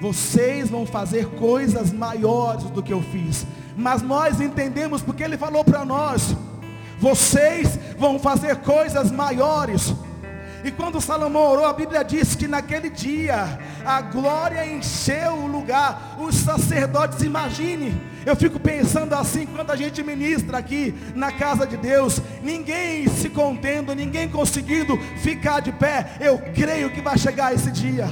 Vocês 0.00 0.70
vão 0.70 0.86
fazer 0.86 1.26
coisas 1.30 1.92
maiores 1.92 2.64
do 2.64 2.82
que 2.82 2.92
eu 2.92 3.02
fiz. 3.02 3.46
Mas 3.76 4.00
nós 4.00 4.40
entendemos 4.40 5.02
porque 5.02 5.22
ele 5.22 5.36
falou 5.36 5.62
para 5.62 5.84
nós: 5.84 6.34
Vocês 6.98 7.78
vão 7.98 8.18
fazer 8.18 8.56
coisas 8.56 9.10
maiores. 9.10 9.94
E 10.66 10.72
quando 10.72 11.00
Salomão 11.00 11.52
orou, 11.52 11.64
a 11.64 11.72
Bíblia 11.72 12.02
diz 12.02 12.34
que 12.34 12.48
naquele 12.48 12.90
dia 12.90 13.56
a 13.84 14.00
glória 14.00 14.66
encheu 14.66 15.34
o 15.34 15.46
lugar. 15.46 16.16
Os 16.18 16.34
sacerdotes, 16.34 17.22
imagine, 17.22 17.96
eu 18.26 18.34
fico 18.34 18.58
pensando 18.58 19.14
assim, 19.14 19.46
quando 19.46 19.70
a 19.70 19.76
gente 19.76 20.02
ministra 20.02 20.58
aqui 20.58 20.92
na 21.14 21.30
casa 21.30 21.68
de 21.68 21.76
Deus, 21.76 22.20
ninguém 22.42 23.06
se 23.06 23.28
contendo, 23.28 23.94
ninguém 23.94 24.28
conseguindo 24.28 24.98
ficar 25.22 25.60
de 25.60 25.70
pé, 25.70 26.16
eu 26.18 26.36
creio 26.52 26.90
que 26.90 27.00
vai 27.00 27.16
chegar 27.16 27.54
esse 27.54 27.70
dia. 27.70 28.08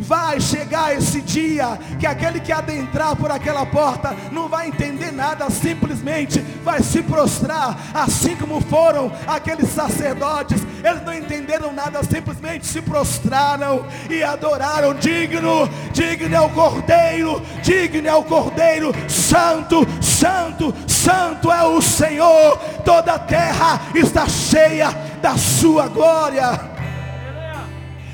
Vai 0.00 0.40
chegar 0.40 0.94
esse 0.94 1.20
dia 1.20 1.78
que 1.98 2.06
aquele 2.06 2.40
que 2.40 2.52
adentrar 2.52 3.16
por 3.16 3.30
aquela 3.30 3.64
porta 3.66 4.14
não 4.30 4.48
vai 4.48 4.68
entender 4.68 5.12
nada, 5.12 5.48
simplesmente 5.50 6.40
vai 6.62 6.82
se 6.82 7.02
prostrar, 7.02 7.78
assim 7.94 8.36
como 8.36 8.60
foram 8.60 9.12
aqueles 9.26 9.68
sacerdotes. 9.70 10.62
Eles 10.84 11.02
não 11.04 11.14
entenderam 11.14 11.72
nada, 11.72 12.02
simplesmente 12.02 12.66
se 12.66 12.80
prostraram 12.80 13.86
e 14.08 14.22
adoraram. 14.22 14.94
Digno, 14.94 15.68
digno 15.92 16.34
é 16.34 16.40
o 16.40 16.50
Cordeiro, 16.50 17.42
digno 17.62 18.08
é 18.08 18.14
o 18.14 18.22
Cordeiro, 18.22 18.92
santo, 19.08 19.86
santo, 20.00 20.74
santo 20.86 21.50
é 21.50 21.64
o 21.64 21.80
Senhor. 21.80 22.58
Toda 22.84 23.14
a 23.14 23.18
terra 23.18 23.80
está 23.94 24.28
cheia 24.28 24.90
da 25.20 25.36
sua 25.36 25.88
glória. 25.88 26.75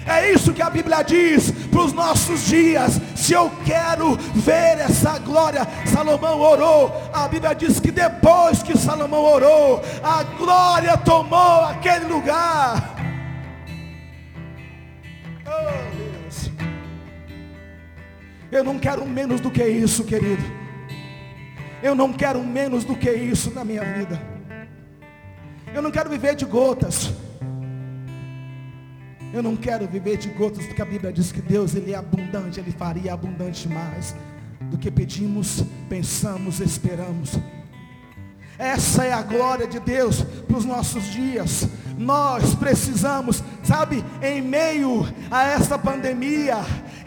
É 0.06 0.32
isso 0.32 0.52
que 0.52 0.62
a 0.62 0.68
Bíblia 0.70 1.02
diz 1.02 1.50
para 1.50 1.82
os 1.82 1.92
nossos 1.92 2.46
dias. 2.46 3.00
Se 3.14 3.32
eu 3.32 3.50
quero 3.64 4.16
ver 4.34 4.78
essa 4.80 5.18
glória, 5.18 5.66
Salomão 5.86 6.40
orou. 6.40 6.92
A 7.12 7.28
Bíblia 7.28 7.54
diz 7.54 7.78
que 7.78 7.90
depois 7.90 8.62
que 8.62 8.76
Salomão 8.76 9.22
orou, 9.22 9.80
a 10.02 10.22
glória 10.24 10.96
tomou 10.96 11.64
aquele 11.64 12.06
lugar. 12.06 12.96
Oh 15.46 16.22
Deus. 16.22 16.50
Eu 18.50 18.64
não 18.64 18.78
quero 18.78 19.06
menos 19.06 19.40
do 19.40 19.50
que 19.50 19.64
isso, 19.64 20.04
querido. 20.04 20.42
Eu 21.82 21.94
não 21.94 22.12
quero 22.12 22.42
menos 22.42 22.84
do 22.84 22.96
que 22.96 23.10
isso 23.10 23.50
na 23.52 23.64
minha 23.64 23.84
vida. 23.84 24.20
Eu 25.74 25.80
não 25.80 25.90
quero 25.90 26.10
viver 26.10 26.34
de 26.34 26.44
gotas. 26.44 27.12
Eu 29.32 29.42
não 29.42 29.56
quero 29.56 29.86
viver 29.86 30.18
de 30.18 30.28
gotas, 30.28 30.66
porque 30.66 30.82
a 30.82 30.84
Bíblia 30.84 31.12
diz 31.12 31.32
que 31.32 31.40
Deus 31.40 31.74
ele 31.74 31.92
é 31.92 31.96
abundante, 31.96 32.60
Ele 32.60 32.70
faria 32.70 33.14
abundante 33.14 33.66
mais 33.66 34.14
do 34.60 34.76
que 34.76 34.90
pedimos, 34.90 35.64
pensamos, 35.88 36.60
esperamos. 36.60 37.38
Essa 38.58 39.04
é 39.04 39.12
a 39.12 39.22
glória 39.22 39.66
de 39.66 39.80
Deus 39.80 40.22
para 40.46 40.56
os 40.56 40.64
nossos 40.64 41.04
dias. 41.04 41.66
Nós 41.98 42.54
precisamos, 42.54 43.42
sabe, 43.62 44.04
em 44.22 44.42
meio 44.42 45.06
a 45.30 45.44
essa 45.44 45.78
pandemia, 45.78 46.58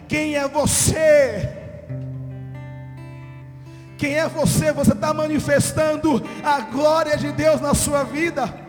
quem 0.08 0.36
é 0.36 0.48
você? 0.48 1.48
Quem 3.96 4.14
é 4.14 4.28
você? 4.28 4.72
Você 4.72 4.92
está 4.92 5.14
manifestando 5.14 6.22
a 6.42 6.60
glória 6.60 7.16
de 7.16 7.32
Deus 7.32 7.60
na 7.60 7.72
sua 7.72 8.02
vida. 8.02 8.65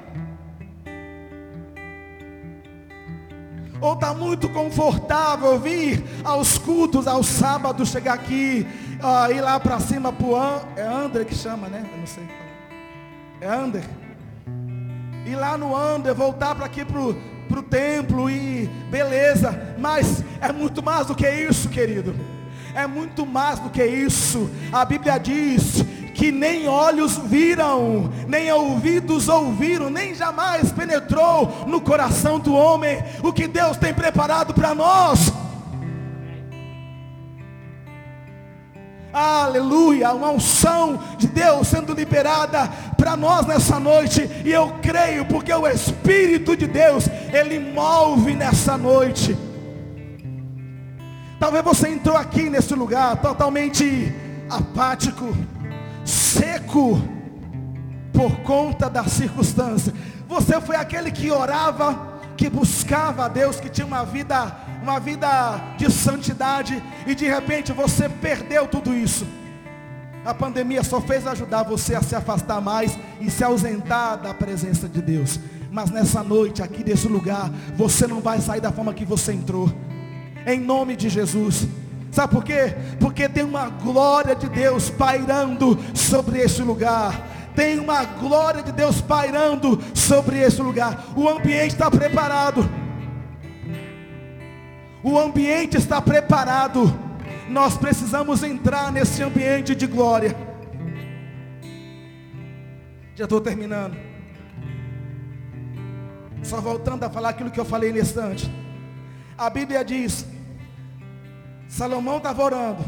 Ou 3.79 3.93
está 3.93 4.13
muito 4.13 4.49
confortável 4.49 5.59
vir 5.59 6.03
aos 6.23 6.57
cultos, 6.57 7.07
aos 7.07 7.27
sábados, 7.27 7.89
chegar 7.89 8.13
aqui, 8.13 8.65
uh, 9.01 9.31
ir 9.31 9.41
lá 9.41 9.59
para 9.59 9.79
cima 9.79 10.11
para 10.11 10.27
o 10.27 10.35
An, 10.35 10.61
é 10.75 10.81
André 10.83 11.25
que 11.25 11.35
chama, 11.35 11.67
né? 11.67 11.85
Eu 11.91 11.97
não 11.99 12.07
sei. 12.07 12.27
É 13.39 13.47
Ander. 13.47 13.83
Ir 15.25 15.35
lá 15.35 15.57
no 15.57 15.75
Ander, 15.75 16.15
voltar 16.15 16.55
para 16.55 16.65
aqui 16.65 16.83
para 16.83 16.99
o 16.99 17.63
templo 17.63 18.29
e 18.29 18.67
beleza. 18.89 19.75
Mas 19.77 20.23
é 20.41 20.51
muito 20.51 20.81
mais 20.81 21.07
do 21.07 21.15
que 21.15 21.29
isso, 21.29 21.69
querido. 21.69 22.15
É 22.73 22.87
muito 22.87 23.25
mais 23.25 23.59
do 23.59 23.69
que 23.69 23.83
isso. 23.83 24.49
A 24.71 24.85
Bíblia 24.85 25.19
diz 25.19 25.83
que 26.17 26.31
nem 26.31 26.67
olhos 26.67 27.15
viram, 27.15 28.11
nem 28.27 28.51
ouvidos 28.51 29.29
ouviram, 29.29 29.87
nem 29.87 30.15
jamais 30.15 30.71
penetrou 30.71 31.65
no 31.67 31.79
coração 31.79 32.39
do 32.39 32.55
homem 32.55 33.03
o 33.21 33.31
que 33.31 33.47
Deus 33.47 33.77
tem 33.77 33.93
preparado 33.93 34.51
para 34.51 34.73
nós. 34.73 35.31
Aleluia, 39.13 40.11
uma 40.11 40.31
unção 40.31 40.99
de 41.19 41.27
Deus 41.27 41.67
sendo 41.67 41.93
liberada 41.93 42.67
para 42.97 43.15
nós 43.15 43.45
nessa 43.45 43.79
noite, 43.79 44.27
e 44.43 44.51
eu 44.51 44.73
creio, 44.81 45.23
porque 45.25 45.53
o 45.53 45.67
Espírito 45.67 46.57
de 46.57 46.65
Deus, 46.65 47.07
ele 47.31 47.59
move 47.59 48.33
nessa 48.33 48.75
noite. 48.75 49.37
Talvez 51.39 51.63
você 51.63 51.89
entrou 51.89 52.17
aqui 52.17 52.49
nesse 52.49 52.73
lugar 52.73 53.17
totalmente 53.17 54.11
apático, 54.49 55.35
seco 56.07 57.01
por 58.13 58.37
conta 58.37 58.89
da 58.89 59.03
circunstância. 59.05 59.93
Você 60.27 60.59
foi 60.61 60.75
aquele 60.75 61.11
que 61.11 61.29
orava, 61.29 62.19
que 62.35 62.49
buscava 62.49 63.25
a 63.25 63.27
Deus, 63.27 63.59
que 63.59 63.69
tinha 63.69 63.85
uma 63.85 64.03
vida, 64.03 64.55
uma 64.81 64.99
vida 64.99 65.27
de 65.77 65.91
santidade 65.91 66.81
e 67.05 67.13
de 67.13 67.27
repente 67.27 67.71
você 67.73 68.07
perdeu 68.07 68.67
tudo 68.67 68.95
isso. 68.95 69.27
A 70.25 70.33
pandemia 70.33 70.83
só 70.83 70.99
fez 70.99 71.25
ajudar 71.25 71.63
você 71.63 71.95
a 71.95 72.01
se 72.01 72.15
afastar 72.15 72.59
mais 72.59 72.97
e 73.21 73.29
se 73.29 73.43
ausentar 73.43 74.17
da 74.17 74.33
presença 74.33 74.87
de 74.87 75.01
Deus. 75.01 75.39
Mas 75.71 75.89
nessa 75.89 76.23
noite, 76.23 76.61
aqui 76.61 76.83
desse 76.83 77.07
lugar, 77.07 77.49
você 77.75 78.07
não 78.07 78.19
vai 78.19 78.41
sair 78.41 78.59
da 78.59 78.71
forma 78.71 78.93
que 78.93 79.05
você 79.05 79.31
entrou. 79.31 79.71
Em 80.45 80.59
nome 80.59 80.95
de 80.95 81.09
Jesus. 81.09 81.67
Sabe 82.17 82.33
por 82.33 82.43
quê? 82.43 82.73
Porque 82.99 83.29
tem 83.29 83.43
uma 83.43 83.69
glória 83.69 84.35
de 84.35 84.49
Deus 84.49 84.89
pairando 84.89 85.77
sobre 85.93 86.39
esse 86.39 86.63
lugar. 86.63 87.13
Tem 87.55 87.77
uma 87.77 88.05
glória 88.05 88.63
de 88.63 88.71
Deus 88.71 88.99
pairando 88.99 89.79
sobre 89.93 90.39
esse 90.39 90.59
lugar. 90.59 91.09
O 91.15 91.29
ambiente 91.29 91.73
está 91.73 91.91
preparado. 91.91 92.67
O 95.03 95.15
ambiente 95.19 95.77
está 95.77 96.01
preparado. 96.01 96.91
Nós 97.47 97.77
precisamos 97.77 98.41
entrar 98.41 98.91
nesse 98.91 99.21
ambiente 99.21 99.75
de 99.75 99.85
glória. 99.85 100.35
Já 103.13 103.25
estou 103.25 103.39
terminando. 103.39 103.95
Só 106.41 106.59
voltando 106.59 107.03
a 107.03 107.11
falar 107.11 107.29
aquilo 107.29 107.51
que 107.51 107.59
eu 107.59 107.65
falei 107.65 107.91
nesse 107.91 108.09
instante. 108.09 108.51
A 109.37 109.51
Bíblia 109.51 109.85
diz 109.85 110.25
Salomão 111.67 112.17
estava 112.17 112.43
orando. 112.43 112.83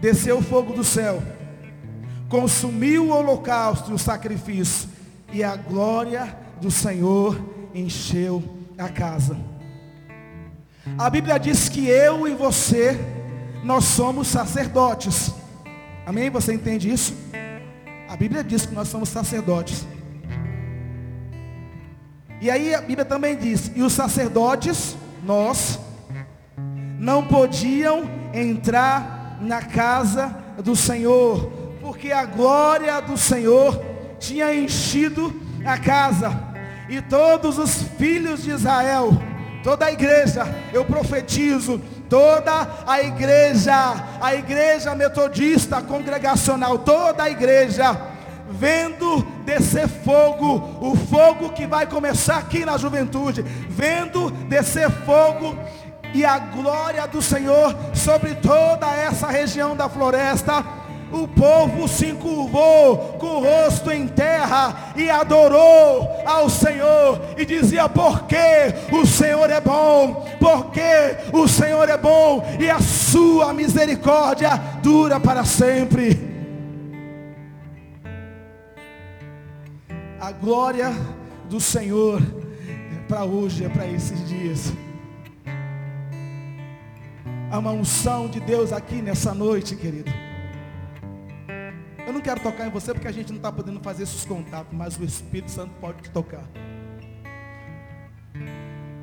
Desceu 0.00 0.38
o 0.38 0.42
fogo 0.42 0.72
do 0.72 0.84
céu. 0.84 1.22
Consumiu 2.28 3.06
o 3.06 3.10
holocausto 3.10 3.90
e 3.90 3.94
o 3.94 3.98
sacrifício. 3.98 4.88
E 5.32 5.42
a 5.42 5.56
glória 5.56 6.36
do 6.60 6.70
Senhor 6.70 7.38
encheu 7.74 8.42
a 8.78 8.88
casa. 8.88 9.36
A 10.96 11.10
Bíblia 11.10 11.38
diz 11.38 11.68
que 11.68 11.86
eu 11.86 12.26
e 12.26 12.34
você, 12.34 12.98
nós 13.62 13.84
somos 13.84 14.28
sacerdotes. 14.28 15.32
Amém? 16.06 16.30
Você 16.30 16.54
entende 16.54 16.90
isso? 16.90 17.14
A 18.08 18.16
Bíblia 18.16 18.42
diz 18.42 18.64
que 18.64 18.74
nós 18.74 18.88
somos 18.88 19.10
sacerdotes. 19.10 19.86
E 22.40 22.50
aí 22.50 22.74
a 22.74 22.80
Bíblia 22.80 23.04
também 23.04 23.36
diz, 23.36 23.70
e 23.74 23.82
os 23.82 23.92
sacerdotes, 23.92 24.96
nós, 25.24 25.78
não 26.98 27.24
podiam 27.24 28.02
entrar 28.34 29.38
na 29.40 29.62
casa 29.62 30.34
do 30.62 30.74
Senhor, 30.74 31.50
porque 31.80 32.10
a 32.10 32.24
glória 32.24 33.00
do 33.00 33.16
Senhor 33.16 33.80
tinha 34.18 34.52
enchido 34.52 35.32
a 35.64 35.78
casa, 35.78 36.48
e 36.88 37.00
todos 37.00 37.58
os 37.58 37.82
filhos 37.96 38.42
de 38.42 38.50
Israel, 38.50 39.10
toda 39.62 39.86
a 39.86 39.92
igreja, 39.92 40.46
eu 40.72 40.84
profetizo, 40.84 41.80
toda 42.08 42.68
a 42.86 43.02
igreja, 43.02 43.74
a 44.20 44.34
igreja 44.34 44.94
metodista 44.94 45.80
congregacional, 45.82 46.78
toda 46.78 47.24
a 47.24 47.30
igreja, 47.30 47.96
vendo 48.50 49.22
descer 49.44 49.86
fogo, 49.86 50.78
o 50.80 50.96
fogo 50.96 51.50
que 51.50 51.66
vai 51.66 51.86
começar 51.86 52.38
aqui 52.38 52.64
na 52.64 52.78
juventude, 52.78 53.42
vendo 53.42 54.30
descer 54.30 54.90
fogo 54.90 55.56
e 56.14 56.24
a 56.24 56.38
glória 56.38 57.06
do 57.06 57.20
Senhor 57.20 57.74
sobre 57.94 58.34
toda 58.36 58.86
essa 58.94 59.28
região 59.28 59.76
da 59.76 59.88
floresta. 59.88 60.64
O 61.10 61.26
povo 61.26 61.88
se 61.88 62.06
encurvou 62.08 63.14
com 63.18 63.26
o 63.26 63.42
rosto 63.42 63.90
em 63.90 64.06
terra 64.06 64.92
e 64.94 65.08
adorou 65.08 66.06
ao 66.26 66.50
Senhor 66.50 67.18
e 67.36 67.46
dizia: 67.46 67.88
Porque 67.88 68.36
o 68.92 69.06
Senhor 69.06 69.48
é 69.48 69.60
bom, 69.60 70.26
porque 70.38 71.16
o 71.32 71.48
Senhor 71.48 71.88
é 71.88 71.96
bom 71.96 72.44
e 72.60 72.68
a 72.68 72.80
sua 72.80 73.54
misericórdia 73.54 74.50
dura 74.82 75.18
para 75.18 75.44
sempre. 75.44 76.28
A 80.20 80.30
glória 80.32 80.92
do 81.48 81.58
Senhor 81.58 82.20
é 82.20 83.08
para 83.08 83.24
hoje, 83.24 83.64
é 83.64 83.68
para 83.70 83.86
esses 83.86 84.28
dias. 84.28 84.74
Há 87.50 87.58
uma 87.58 87.72
unção 87.72 88.28
de 88.28 88.40
Deus 88.40 88.74
aqui 88.74 89.00
nessa 89.00 89.32
noite, 89.32 89.74
querido. 89.74 90.12
Eu 92.06 92.12
não 92.12 92.20
quero 92.20 92.40
tocar 92.40 92.66
em 92.66 92.70
você 92.70 92.92
porque 92.92 93.08
a 93.08 93.12
gente 93.12 93.30
não 93.30 93.38
está 93.38 93.50
podendo 93.50 93.80
fazer 93.80 94.02
esses 94.02 94.22
contatos, 94.22 94.76
mas 94.76 94.98
o 94.98 95.04
Espírito 95.04 95.50
Santo 95.50 95.72
pode 95.80 96.02
te 96.02 96.10
tocar. 96.10 96.44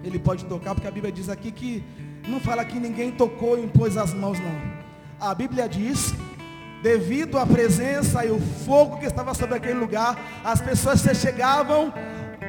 Ele 0.03 0.19
pode 0.19 0.45
tocar 0.45 0.75
porque 0.75 0.87
a 0.87 0.91
Bíblia 0.91 1.11
diz 1.11 1.27
aqui 1.27 1.51
que 1.51 1.83
não 2.27 2.39
fala 2.39 2.63
que 2.63 2.79
ninguém 2.79 3.11
tocou 3.11 3.57
e 3.57 3.63
impôs 3.63 3.97
as 3.97 4.13
mãos, 4.13 4.37
não. 4.39 4.61
A 5.19 5.33
Bíblia 5.33 5.67
diz, 5.67 6.13
devido 6.83 7.39
à 7.39 7.47
presença 7.47 8.23
e 8.25 8.29
o 8.29 8.39
fogo 8.39 8.99
que 8.99 9.07
estava 9.07 9.33
sobre 9.33 9.55
aquele 9.55 9.79
lugar, 9.79 10.19
as 10.43 10.61
pessoas 10.61 11.01
se 11.01 11.15
chegavam 11.15 11.91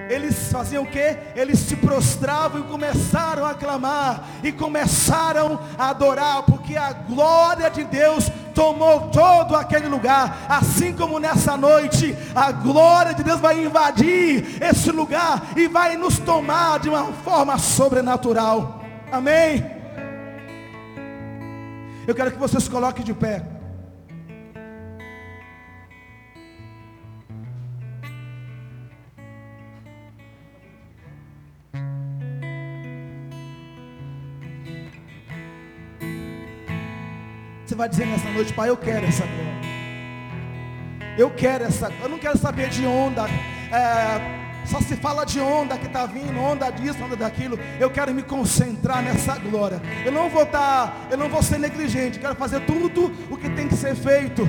eles 0.08 0.50
faziam 0.50 0.84
o 0.84 0.86
que? 0.86 1.16
Eles 1.34 1.58
se 1.58 1.76
prostravam 1.76 2.60
e 2.60 2.64
começaram 2.64 3.44
a 3.44 3.54
clamar 3.54 4.24
e 4.42 4.52
começaram 4.52 5.60
a 5.78 5.90
adorar, 5.90 6.42
porque 6.44 6.76
a 6.76 6.92
glória 6.92 7.68
de 7.70 7.84
Deus 7.84 8.30
tomou 8.54 9.10
todo 9.10 9.54
aquele 9.54 9.88
lugar, 9.88 10.46
assim 10.48 10.92
como 10.92 11.18
nessa 11.18 11.56
noite, 11.56 12.16
a 12.34 12.52
glória 12.52 13.14
de 13.14 13.22
Deus 13.22 13.40
vai 13.40 13.64
invadir 13.64 14.62
esse 14.62 14.90
lugar 14.90 15.48
e 15.56 15.68
vai 15.68 15.96
nos 15.96 16.18
tomar 16.18 16.78
de 16.78 16.88
uma 16.88 17.12
forma 17.12 17.58
sobrenatural. 17.58 18.82
Amém? 19.10 19.64
Eu 22.06 22.14
quero 22.14 22.30
que 22.30 22.38
vocês 22.38 22.68
coloquem 22.68 23.04
de 23.04 23.12
pé. 23.12 23.55
Vai 37.74 37.88
dizer 37.88 38.06
nessa 38.06 38.28
noite, 38.30 38.52
Pai, 38.52 38.68
eu 38.68 38.76
quero 38.76 39.06
essa 39.06 39.24
glória. 39.24 39.76
Eu 41.18 41.30
quero 41.30 41.64
essa, 41.64 41.90
eu 42.02 42.08
não 42.08 42.18
quero 42.18 42.36
saber 42.38 42.68
de 42.68 42.86
onda. 42.86 43.26
É, 43.72 44.66
só 44.66 44.80
se 44.80 44.96
fala 44.96 45.24
de 45.24 45.40
onda 45.40 45.78
que 45.78 45.86
está 45.86 46.06
vindo, 46.06 46.38
onda 46.38 46.70
disso, 46.70 47.02
onda 47.02 47.16
daquilo. 47.16 47.58
Eu 47.78 47.90
quero 47.90 48.12
me 48.12 48.22
concentrar 48.22 49.02
nessa 49.02 49.36
glória. 49.36 49.80
Eu 50.04 50.12
não 50.12 50.28
vou 50.28 50.42
estar, 50.42 50.88
tá, 50.88 50.94
eu 51.10 51.16
não 51.16 51.28
vou 51.28 51.42
ser 51.42 51.58
negligente. 51.58 52.18
Quero 52.18 52.34
fazer 52.34 52.60
tudo 52.60 53.12
o 53.30 53.36
que 53.36 53.48
tem 53.50 53.68
que 53.68 53.76
ser 53.76 53.94
feito 53.94 54.46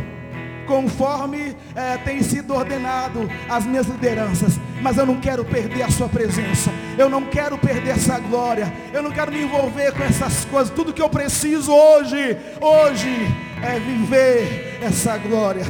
conforme 0.67 1.56
é, 1.73 1.97
tem 1.97 2.21
sido 2.21 2.53
ordenado 2.53 3.30
as 3.49 3.65
minhas 3.65 3.88
lideranças. 3.88 4.60
Mas 4.81 4.97
eu 4.97 5.05
não 5.05 5.19
quero 5.19 5.43
perder 5.43 5.83
a 5.83 5.89
sua 5.89 6.07
presença. 6.07 6.71
Eu 6.97 7.09
não 7.09 7.23
quero 7.23 7.57
perder 7.57 7.91
essa 7.91 8.19
glória. 8.19 8.71
Eu 8.93 9.01
não 9.01 9.11
quero 9.11 9.31
me 9.31 9.41
envolver 9.41 9.91
com 9.93 10.03
essas 10.03 10.45
coisas. 10.45 10.73
Tudo 10.73 10.93
que 10.93 11.01
eu 11.01 11.09
preciso 11.09 11.71
hoje, 11.71 12.37
hoje, 12.61 13.09
é 13.61 13.79
viver 13.79 14.79
essa 14.81 15.17
glória. 15.17 15.65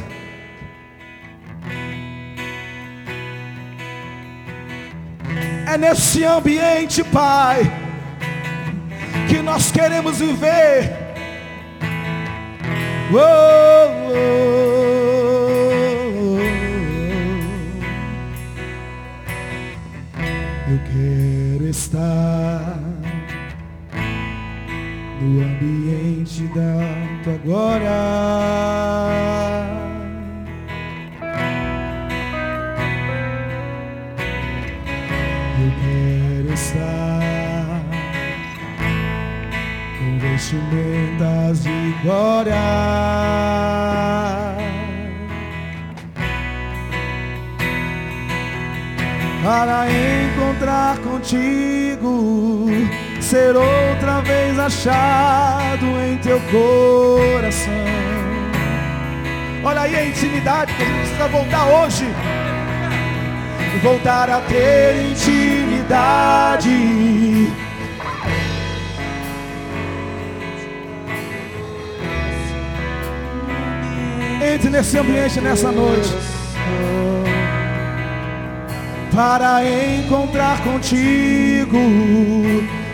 É 5.66 5.76
nesse 5.76 6.24
ambiente, 6.24 7.04
Pai, 7.04 7.60
que 9.28 9.42
nós 9.42 9.70
queremos 9.70 10.18
viver. 10.18 10.96
Oh, 13.12 13.14
oh. 14.14 14.67
Quero 21.68 21.70
estar 21.70 22.78
no 25.20 25.42
ambiente 25.42 26.46
da 26.54 27.22
tua 27.24 27.36
glória. 27.44 27.90
com 39.98 40.18
vestimentas 40.18 41.64
de 41.64 41.94
glória. 42.02 42.54
Para 49.42 49.88
encontrar 50.48 50.98
contigo, 50.98 52.66
ser 53.20 53.54
outra 53.54 54.20
vez 54.22 54.58
achado 54.58 55.86
em 56.06 56.16
teu 56.18 56.40
coração. 56.40 57.72
Olha 59.62 59.82
aí 59.82 59.94
a 59.94 60.06
intimidade 60.06 60.72
que 60.74 60.82
a 60.82 60.86
gente 60.86 60.98
precisa 61.00 61.28
voltar 61.28 61.66
hoje 61.66 62.06
voltar 63.82 64.28
a 64.28 64.40
ter 64.40 65.10
intimidade. 65.10 66.68
Entre 74.54 74.70
nesse 74.70 74.98
ambiente 74.98 75.40
nessa 75.40 75.70
noite. 75.70 76.12
Para 79.18 79.64
encontrar 79.64 80.62
contigo, 80.62 81.76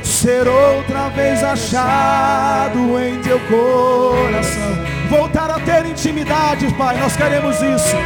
ser 0.03 0.49
outra 0.49 1.11
vez 1.11 1.45
achado 1.45 2.99
em 2.99 3.21
teu 3.21 3.39
coração. 3.41 4.87
Voltar 5.11 5.51
a 5.51 5.61
ter 5.61 5.85
intimidade, 5.85 6.73
Pai, 6.79 6.97
nós 6.99 7.15
queremos 7.15 7.57
isso 7.57 7.97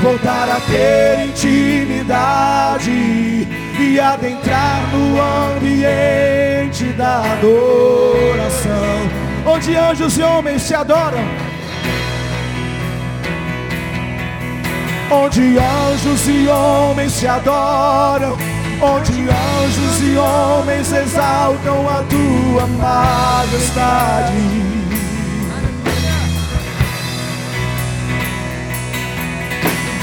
voltar 0.00 0.48
a 0.50 0.60
ter 0.70 1.26
intimidade 1.26 2.90
e 2.90 3.98
adentrar 3.98 4.82
no 4.92 5.20
ambiente 5.56 6.84
da 6.96 7.22
adoração, 7.32 8.70
onde 9.46 9.74
anjos 9.74 10.16
e 10.16 10.22
homens 10.22 10.62
se 10.62 10.74
adoram. 10.74 11.43
Onde 15.14 15.58
anjos 15.58 16.28
e 16.28 16.48
homens 16.48 17.12
se 17.12 17.26
adoram, 17.28 18.36
onde 18.82 19.12
anjos 19.30 20.00
e 20.02 20.16
homens 20.16 20.92
exaltam 20.92 21.88
a 21.88 22.02
tua 22.02 22.66
majestade. 22.66 24.34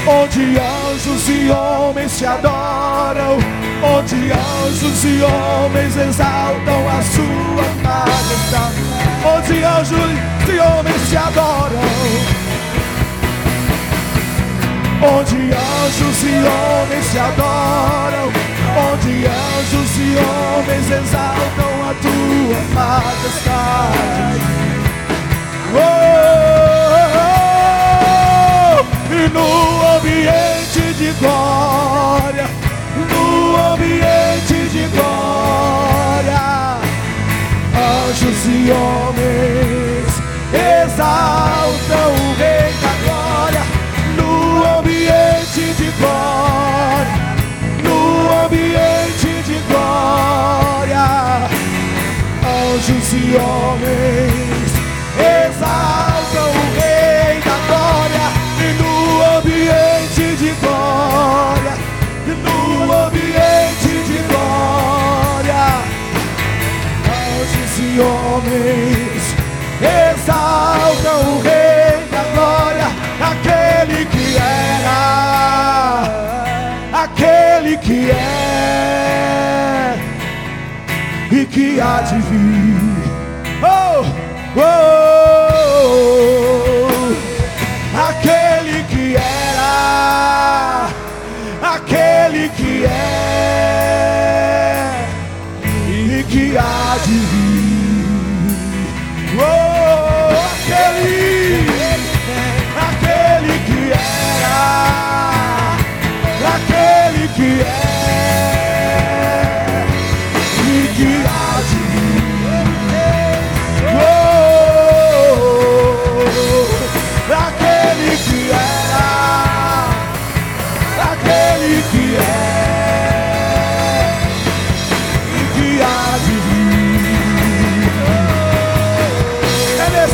onde 0.06 0.58
anjos 0.58 1.28
e 1.28 1.50
homens 1.50 2.12
se 2.12 2.26
adoram, 2.26 3.38
onde 3.82 4.32
anjos 4.32 5.04
e 5.04 5.22
homens 5.22 5.96
exaltam 5.96 6.88
a 6.88 7.02
sua 7.02 7.64
majestade, 7.82 8.82
onde 9.24 9.64
anjos 9.64 9.98
e 10.48 10.58
homens 10.58 11.02
se 11.08 11.16
adoram, 11.16 12.31
onde 15.02 15.36
anjos 15.52 16.22
e 16.22 16.34
homens 16.46 17.04
se 17.06 17.18
adoram, 17.18 18.32
onde 18.92 19.26
anjos 19.26 19.96
e 19.98 20.16
homens 20.16 20.90
exaltam 20.90 21.72
a 21.88 21.94
tua 21.94 22.60
majestade. 22.74 24.42
Oh! 25.74 26.22
no 29.32 29.96
ambiente 29.96 30.94
de 30.94 31.12
glória, 31.12 31.61
de 82.00 82.20
vir. 82.30 82.71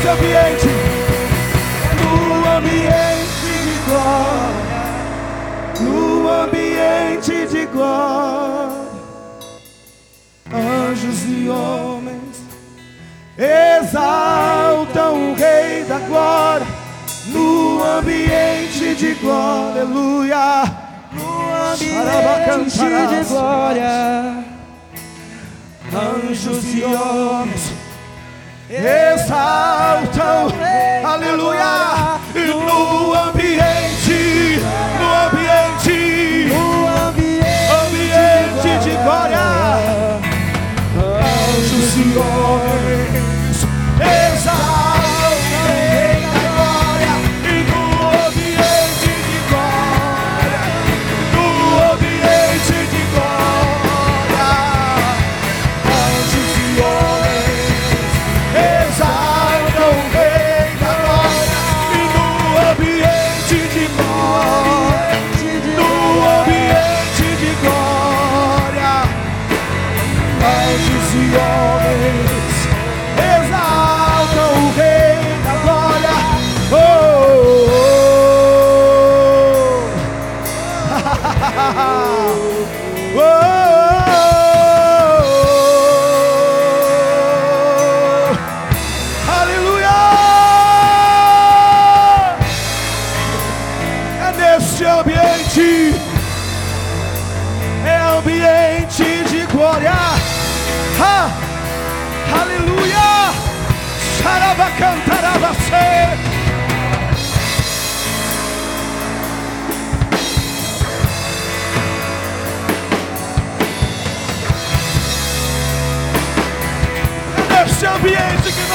Nesse 0.09 0.11
ambiente, 0.11 0.69
no 2.03 2.47
ambiente 2.57 3.51
de 3.65 3.77
glória, 3.85 4.63
no 5.81 6.29
ambiente 6.29 7.47
de 7.47 7.67
glória, 7.67 8.89
anjos 10.53 11.25
e 11.27 11.49
homens 11.49 12.39
exaltam 13.37 15.33
o 15.33 15.35
Rei 15.35 15.85
da 15.85 15.99
Glória. 15.99 16.67
No 17.27 17.85
ambiente 17.85 18.95
de 18.95 19.15
glória, 19.15 19.83
aleluia. 19.83 20.65
No 21.13 21.53
ambiente 21.73 22.79
de 22.79 23.25
glória, 23.29 24.45
anjos 25.93 26.75
e 26.75 26.85
homens 26.85 27.78
exaltam, 28.71 30.53
aleluia. 31.05 32.21
E 32.35 32.47
no 32.49 33.15
ambiente, 33.15 33.38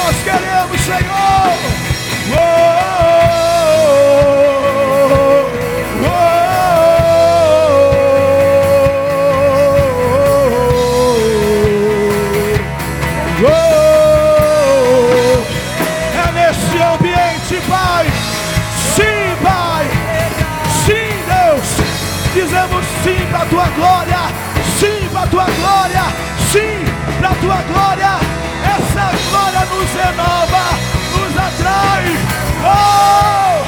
nós 0.04 0.16
queremos, 0.24 0.82
Senhor. 0.82 1.58
Oh, 2.36 2.73
nos 29.84 29.94
renova, 29.96 30.64
nos 31.12 31.38
atrai. 31.38 32.06
Oh! 32.64 33.64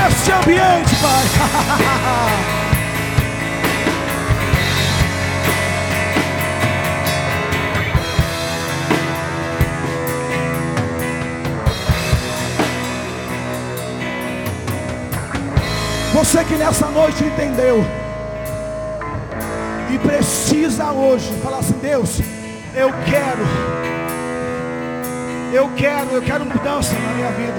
Neste 0.00 0.32
ambiente, 0.32 0.94
Pai. 0.96 1.24
Você 16.24 16.42
que 16.42 16.54
nessa 16.54 16.86
noite 16.86 17.22
entendeu 17.22 17.84
e 19.92 19.98
precisa 19.98 20.90
hoje 20.90 21.30
falar 21.42 21.58
assim, 21.58 21.78
Deus, 21.82 22.18
eu 22.74 22.90
quero, 23.04 23.44
eu 25.52 25.68
quero, 25.76 26.10
eu 26.12 26.22
quero 26.22 26.46
mudança 26.46 26.94
na 26.94 27.12
minha 27.12 27.30
vida. 27.30 27.54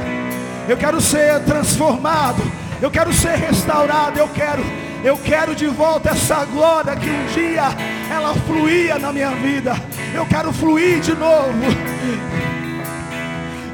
Eu 0.67 0.75
quero 0.77 0.99
ser 0.99 1.41
transformado, 1.41 2.41
eu 2.81 2.89
quero 2.89 3.13
ser 3.13 3.35
restaurado, 3.35 4.17
eu 4.17 4.27
quero, 4.29 4.65
eu 5.03 5.15
quero 5.15 5.53
de 5.53 5.67
volta 5.67 6.09
essa 6.09 6.43
glória 6.45 6.95
que 6.95 7.07
um 7.07 7.25
dia 7.27 7.65
ela 8.11 8.33
fluía 8.33 8.97
na 8.97 9.13
minha 9.13 9.29
vida. 9.29 9.75
Eu 10.11 10.25
quero 10.25 10.51
fluir 10.51 11.01
de 11.01 11.13
novo. 11.13 11.53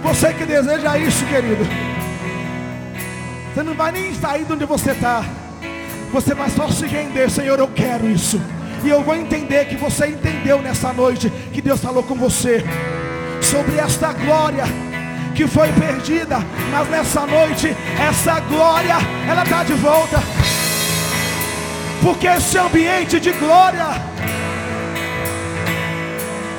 Você 0.03 0.33
que 0.33 0.45
deseja 0.45 0.97
isso, 0.97 1.25
querido. 1.27 1.90
Você 3.54 3.64
não 3.64 3.74
vai 3.74 3.91
nem 3.91 4.14
sair 4.16 4.45
de 4.45 4.54
onde 4.54 4.66
você 4.66 4.91
está. 4.91 5.24
Você 6.12 6.34
vai 6.34 6.49
só 6.49 6.70
se 6.70 6.86
render, 6.86 7.30
Senhor, 7.30 7.60
eu 7.60 7.68
quero 7.68 8.10
isso. 8.10 8.39
E 8.84 8.89
eu 8.89 9.04
vou 9.04 9.16
entender 9.16 9.66
que 9.66 9.76
você 9.76 10.08
entendeu 10.08 10.62
nessa 10.62 10.91
noite 10.93 11.30
que 11.54 11.62
Deus 11.62 11.80
falou 11.80 12.02
com 12.04 12.16
você 12.16 12.64
sobre 13.41 13.78
esta 13.78 14.14
glória 14.14 14.64
que 15.36 15.47
foi 15.47 15.72
perdida, 15.74 16.39
mas 16.72 16.89
nessa 16.89 17.26
noite 17.26 17.76
essa 17.99 18.39
glória 18.39 18.95
ela 19.30 19.43
está 19.43 19.64
de 19.64 19.74
volta. 19.74 20.20
Porque 22.02 22.28
esse 22.28 22.58
ambiente 22.58 23.20
de 23.20 23.32
glória 23.34 23.86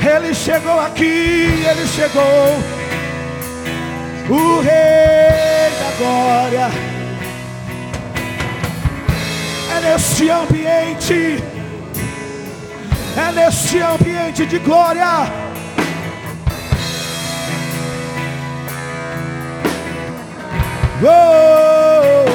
ele 0.00 0.34
chegou 0.34 0.80
aqui, 0.80 1.64
ele 1.64 1.86
chegou. 1.86 2.81
O 4.32 4.60
rei 4.60 5.68
da 5.78 5.90
glória 5.98 6.70
é 9.76 9.80
nesse 9.82 10.30
ambiente, 10.30 11.44
é 13.14 13.32
nesse 13.32 13.78
ambiente 13.78 14.46
de 14.46 14.58
glória. 14.60 15.30
Oh! 21.04 22.31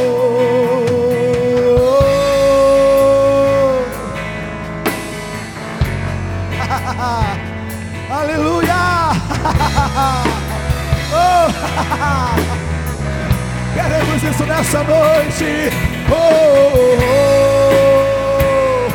Queremos 13.74 14.24
isso 14.24 14.46
nessa 14.46 14.84
noite. 14.84 15.70
Oh! 16.10 16.18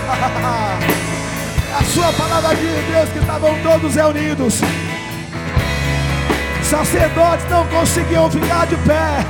A 1.78 1.84
sua 1.84 2.10
palavra 2.12 2.54
diz, 2.54 2.84
Deus, 2.90 3.08
que 3.10 3.18
estavam 3.18 3.54
todos 3.62 3.94
reunidos. 3.94 4.60
Sacerdotes 6.62 7.46
não 7.50 7.66
conseguiam 7.66 8.30
ficar 8.30 8.66
de 8.66 8.76
pé. 8.76 9.26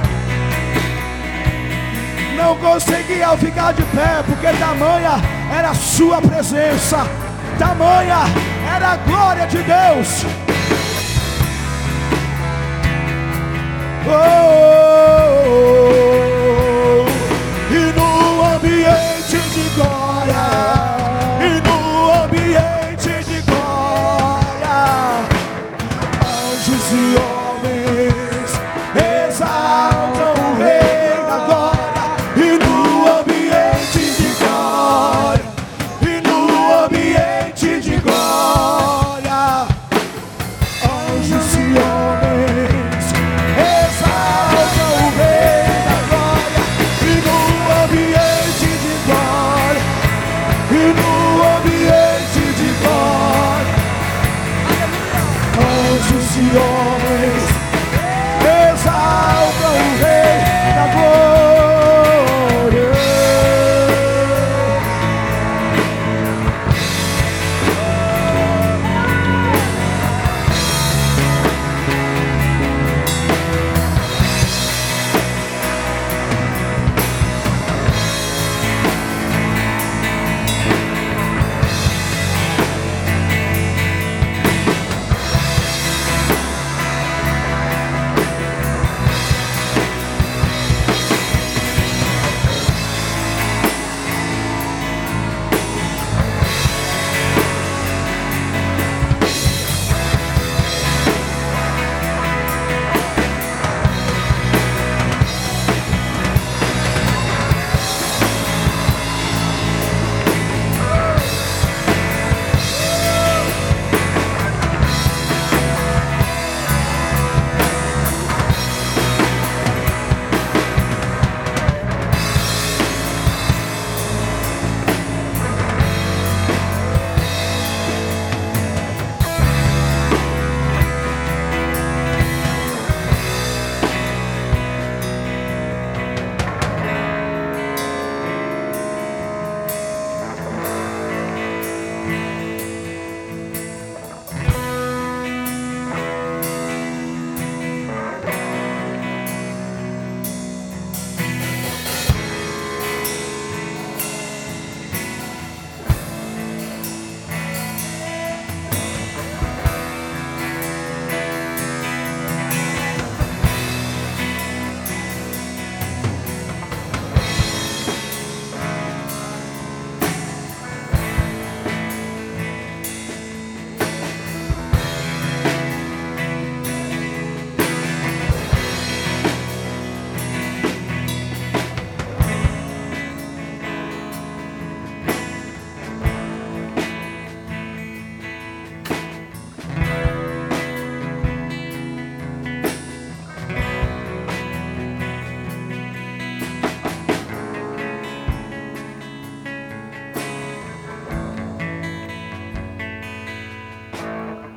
Não 2.37 2.57
conseguiam 2.57 3.37
ficar 3.39 3.73
de 3.73 3.83
pé, 3.85 4.23
porque 4.27 4.47
tamanha 4.59 5.21
era 5.57 5.71
a 5.71 5.75
sua 5.75 6.21
presença. 6.21 7.07
Tamanha 7.59 8.19
era 8.75 8.93
a 8.93 8.97
glória 8.97 9.47
de 9.47 9.59
Deus. 9.59 10.27
Oh, 14.05 14.11
oh, 14.11 14.15
oh, 14.15 15.89
oh. 15.89 15.92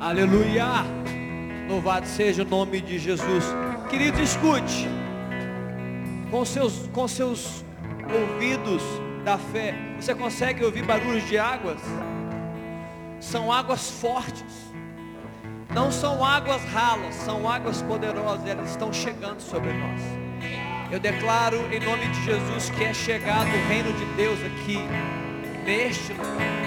Aleluia. 0.06 0.84
Louvado 1.68 2.06
seja 2.06 2.44
o 2.44 2.46
nome 2.46 2.80
de 2.80 2.96
Jesus. 2.96 3.44
Querido, 3.90 4.22
escute. 4.22 4.88
Com 6.30 6.44
seus, 6.44 6.88
com 6.92 7.08
seus 7.08 7.64
ouvidos 8.14 8.84
da 9.24 9.36
fé, 9.36 9.74
você 9.98 10.14
consegue 10.14 10.64
ouvir 10.64 10.84
barulhos 10.84 11.26
de 11.26 11.36
águas? 11.36 11.80
São 13.18 13.52
águas 13.52 13.90
fortes. 13.90 14.72
Não 15.74 15.90
são 15.90 16.24
águas 16.24 16.62
ralas, 16.66 17.12
são 17.16 17.50
águas 17.50 17.82
poderosas. 17.82 18.46
Elas 18.46 18.70
estão 18.70 18.92
chegando 18.92 19.40
sobre 19.40 19.72
nós. 19.72 20.00
Eu 20.88 21.00
declaro 21.00 21.56
em 21.74 21.80
nome 21.80 22.06
de 22.06 22.22
Jesus 22.22 22.70
que 22.70 22.84
é 22.84 22.94
chegado 22.94 23.48
o 23.48 23.68
reino 23.68 23.92
de 23.92 24.04
Deus 24.14 24.38
aqui, 24.44 24.78
neste 25.64 26.12
lugar. 26.12 26.65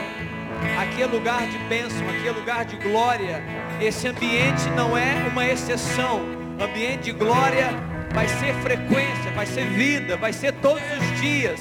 Aqui 0.80 1.02
é 1.02 1.06
lugar 1.06 1.48
de 1.48 1.58
bênção, 1.60 2.08
aqui 2.10 2.28
é 2.28 2.32
lugar 2.32 2.66
de 2.66 2.78
glória. 2.78 3.44
Esse 3.82 4.08
ambiente 4.08 4.70
não 4.76 4.98
é 4.98 5.28
uma 5.32 5.46
exceção. 5.46 6.22
O 6.60 6.64
ambiente 6.64 7.04
de 7.04 7.12
glória 7.12 7.70
vai 8.14 8.28
ser 8.28 8.54
frequência, 8.56 9.32
vai 9.36 9.46
ser 9.46 9.66
vida, 9.66 10.18
vai 10.18 10.34
ser 10.34 10.54
todos 10.54 10.84
os 10.84 11.22
dias. 11.22 11.60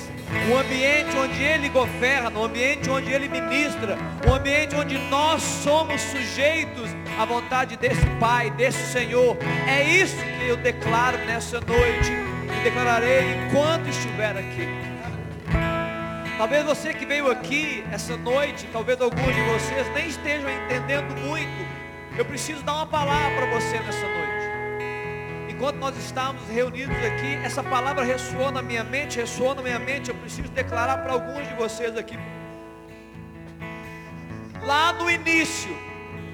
Um 0.51 0.59
ambiente 0.59 1.17
onde 1.17 1.43
Ele 1.43 1.69
governa, 1.69 2.39
um 2.39 2.45
ambiente 2.45 2.91
onde 2.91 3.11
Ele 3.11 3.29
ministra, 3.29 3.97
um 4.27 4.35
ambiente 4.35 4.75
onde 4.75 4.99
nós 5.09 5.43
somos 5.43 6.01
sujeitos 6.01 6.91
à 7.19 7.25
vontade 7.25 7.77
desse 7.77 8.07
Pai, 8.21 8.51
desse 8.51 8.93
Senhor. 8.93 9.37
É 9.67 9.83
isso 9.85 10.17
que 10.17 10.49
eu 10.49 10.57
declaro 10.57 11.19
nessa 11.19 11.61
noite 11.61 12.13
e 12.59 12.65
declararei 12.65 13.47
enquanto 13.47 13.89
estiver 13.89 14.37
aqui. 14.37 14.88
Talvez 16.39 16.65
você 16.65 16.95
que 16.95 17.05
veio 17.05 17.29
aqui 17.29 17.85
essa 17.91 18.17
noite, 18.17 18.69
talvez 18.73 19.01
alguns 19.01 19.35
de 19.35 19.43
vocês 19.43 19.93
nem 19.93 20.07
estejam 20.07 20.49
entendendo 20.49 21.13
muito. 21.17 21.67
Eu 22.17 22.25
preciso 22.25 22.63
dar 22.63 22.75
uma 22.75 22.87
palavra 22.87 23.37
para 23.37 23.47
você 23.59 23.81
nessa 23.81 24.07
noite. 24.07 25.49
Enquanto 25.49 25.79
nós 25.79 25.97
estamos 25.97 26.41
reunidos 26.49 26.97
aqui, 26.99 27.35
essa 27.45 27.61
palavra 27.61 28.05
ressoou 28.05 28.53
na 28.53 28.63
minha 28.63 28.85
mente, 28.85 29.19
ressoou 29.19 29.53
na 29.53 29.63
minha 29.63 29.81
mente. 29.81 30.11
Eu 30.11 30.15
preciso 30.15 30.49
declarar 30.51 30.99
para 30.99 31.13
alguns 31.13 31.49
de 31.49 31.55
vocês 31.55 31.97
aqui. 31.97 32.17
Lá 34.63 34.93
no 34.93 35.11
início, 35.11 35.77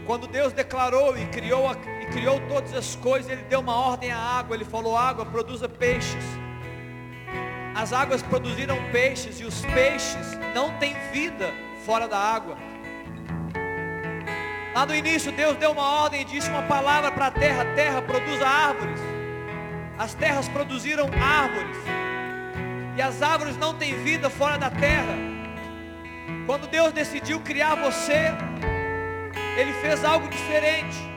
quando 0.05 0.27
Deus 0.27 0.53
declarou 0.53 1.17
e 1.17 1.25
criou, 1.29 1.75
e 2.03 2.07
criou 2.13 2.39
todas 2.47 2.75
as 2.75 2.95
coisas, 2.95 3.31
Ele 3.31 3.45
deu 3.45 3.61
uma 3.61 3.75
ordem 3.75 4.13
à 4.13 4.19
água. 4.19 4.55
Ele 4.55 4.67
falou: 4.67 4.99
água, 4.99 5.25
produza 5.25 5.67
peixes. 5.67 6.25
As 7.75 7.93
águas 7.93 8.23
produziram 8.23 8.79
peixes 8.93 9.41
e 9.41 9.45
os 9.45 9.63
peixes 9.67 10.39
não 10.55 10.79
têm 10.79 10.95
vida 11.13 11.53
fora 11.85 12.07
da 12.07 12.17
água. 12.17 12.57
Lá 14.75 14.87
no 14.87 14.95
início 14.95 15.33
Deus 15.33 15.57
deu 15.57 15.73
uma 15.73 16.03
ordem 16.03 16.21
e 16.23 16.25
disse 16.25 16.49
uma 16.49 16.63
palavra 16.63 17.11
para 17.11 17.27
a 17.27 17.31
terra, 17.31 17.65
terra 17.75 18.01
produza 18.01 18.47
árvores. 18.47 19.01
As 19.99 20.15
terras 20.15 20.49
produziram 20.49 21.09
árvores. 21.21 21.77
E 22.97 23.03
as 23.03 23.23
árvores 23.23 23.57
não 23.57 23.75
têm 23.75 23.95
vida 24.05 24.31
fora 24.31 24.57
da 24.57 24.71
terra. 24.71 25.17
Quando 26.47 26.69
Deus 26.69 26.93
decidiu 26.93 27.41
criar 27.41 27.75
você, 27.75 28.33
Ele 29.57 29.73
fez 29.75 30.05
algo 30.05 30.29
diferente. 30.29 31.14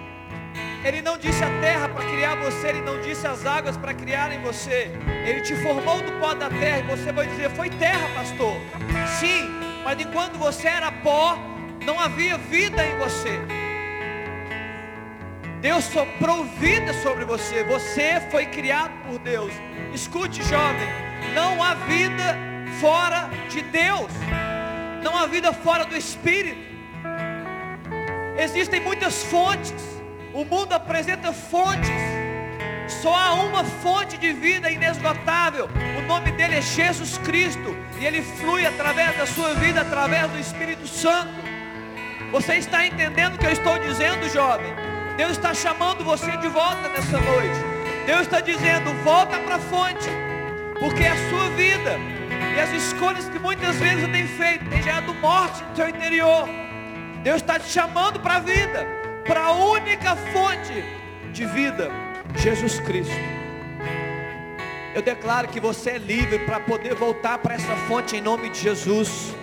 Ele 0.88 1.02
não 1.02 1.18
disse 1.18 1.44
a 1.44 1.50
terra 1.60 1.90
para 1.90 2.06
criar 2.06 2.36
você, 2.36 2.70
Ele 2.70 2.80
não 2.80 3.02
disse 3.02 3.28
as 3.28 3.46
águas 3.46 3.76
para 3.76 3.94
criarem 3.94 4.40
você. 4.40 4.90
Ele 5.26 5.42
te 5.42 5.54
formou 5.58 6.02
do 6.02 6.14
pó 6.14 6.34
da 6.34 6.50
terra 6.50 6.80
e 6.80 6.84
você 6.84 7.12
vai 7.12 7.28
dizer, 7.28 7.50
foi 7.50 7.70
terra, 7.72 8.08
pastor. 8.16 8.56
Sim, 9.20 9.50
mas 9.84 10.00
enquanto 10.00 10.38
você 10.38 10.70
era 10.70 10.90
pó, 10.90 11.38
não 11.86 12.00
havia 12.00 12.38
vida 12.38 12.86
em 12.86 12.98
você. 13.00 13.38
Deus 15.60 15.84
soprou 15.84 16.46
vida 16.46 16.94
sobre 16.94 17.26
você. 17.26 17.66
Você 17.66 18.22
foi 18.32 18.46
criado 18.46 18.94
por 19.06 19.20
Deus. 19.20 19.52
Escute, 19.94 20.42
jovem, 20.44 20.88
não 21.36 21.62
há 21.62 21.74
vida 21.74 22.38
fora 22.80 23.30
de 23.50 23.62
Deus. 23.62 24.12
Não 25.04 25.18
há 25.18 25.26
vida 25.26 25.52
fora 25.52 25.84
do 25.84 25.98
Espírito. 25.98 26.66
Existem 28.38 28.80
muitas 28.80 29.22
fontes 29.24 29.97
o 30.38 30.46
mundo 30.46 30.74
apresenta 30.74 31.34
fontes. 31.34 31.90
Só 33.02 33.14
há 33.14 33.34
uma 33.34 33.64
fonte 33.64 34.18
de 34.18 34.32
vida 34.34 34.70
inesgotável. 34.70 35.68
O 35.98 36.02
nome 36.04 36.32
dele 36.34 36.58
é 36.58 36.62
Jesus 36.62 37.18
Cristo. 37.18 37.76
E 38.00 38.06
ele 38.06 38.22
flui 38.22 38.64
através 38.64 39.18
da 39.18 39.26
sua 39.26 39.56
vida, 39.56 39.82
através 39.82 40.30
do 40.30 40.40
Espírito 40.40 40.88
Santo. 40.88 41.34
Você 42.32 42.58
está 42.58 42.86
entendendo 42.86 43.34
o 43.34 43.38
que 43.40 43.48
eu 43.48 43.52
estou 43.52 43.80
dizendo, 43.80 44.30
jovem? 44.30 44.72
Deus 45.18 45.32
está 45.32 45.56
chamando 45.56 46.04
você 46.04 46.38
de 46.38 46.48
volta 46.48 46.88
nessa 46.90 47.20
noite. 47.20 47.60
Deus 48.06 48.22
está 48.22 48.40
dizendo: 48.40 48.94
volta 49.04 49.40
para 49.40 49.56
a 49.56 49.60
fonte. 49.60 50.08
Porque 50.80 51.04
é 51.04 51.10
a 51.14 51.30
sua 51.32 51.50
vida. 51.50 51.98
E 52.56 52.60
as 52.60 52.72
escolhas 52.74 53.28
que 53.28 53.40
muitas 53.40 53.76
vezes 53.78 54.02
você 54.02 54.12
tem 54.12 54.28
feito 54.28 54.70
tem 54.70 54.84
gerado 54.84 55.16
morte 55.16 55.64
no 55.64 55.76
seu 55.76 55.90
interior. 55.90 56.48
Deus 57.24 57.38
está 57.38 57.58
te 57.60 57.68
chamando 57.70 58.20
para 58.20 58.36
a 58.36 58.40
vida 58.40 59.07
para 59.28 59.42
a 59.42 59.52
única 59.52 60.16
fonte 60.16 60.84
de 61.34 61.46
vida, 61.46 61.92
Jesus 62.38 62.80
Cristo. 62.80 63.14
Eu 64.96 65.02
declaro 65.02 65.48
que 65.50 65.60
você 65.60 65.92
é 65.92 65.98
livre 65.98 66.40
para 66.40 66.60
poder 66.60 66.96
voltar 66.96 67.38
para 67.38 67.54
essa 67.54 67.76
fonte 67.88 68.16
em 68.16 68.22
nome 68.22 68.50
de 68.50 68.60
Jesus. 68.60 69.36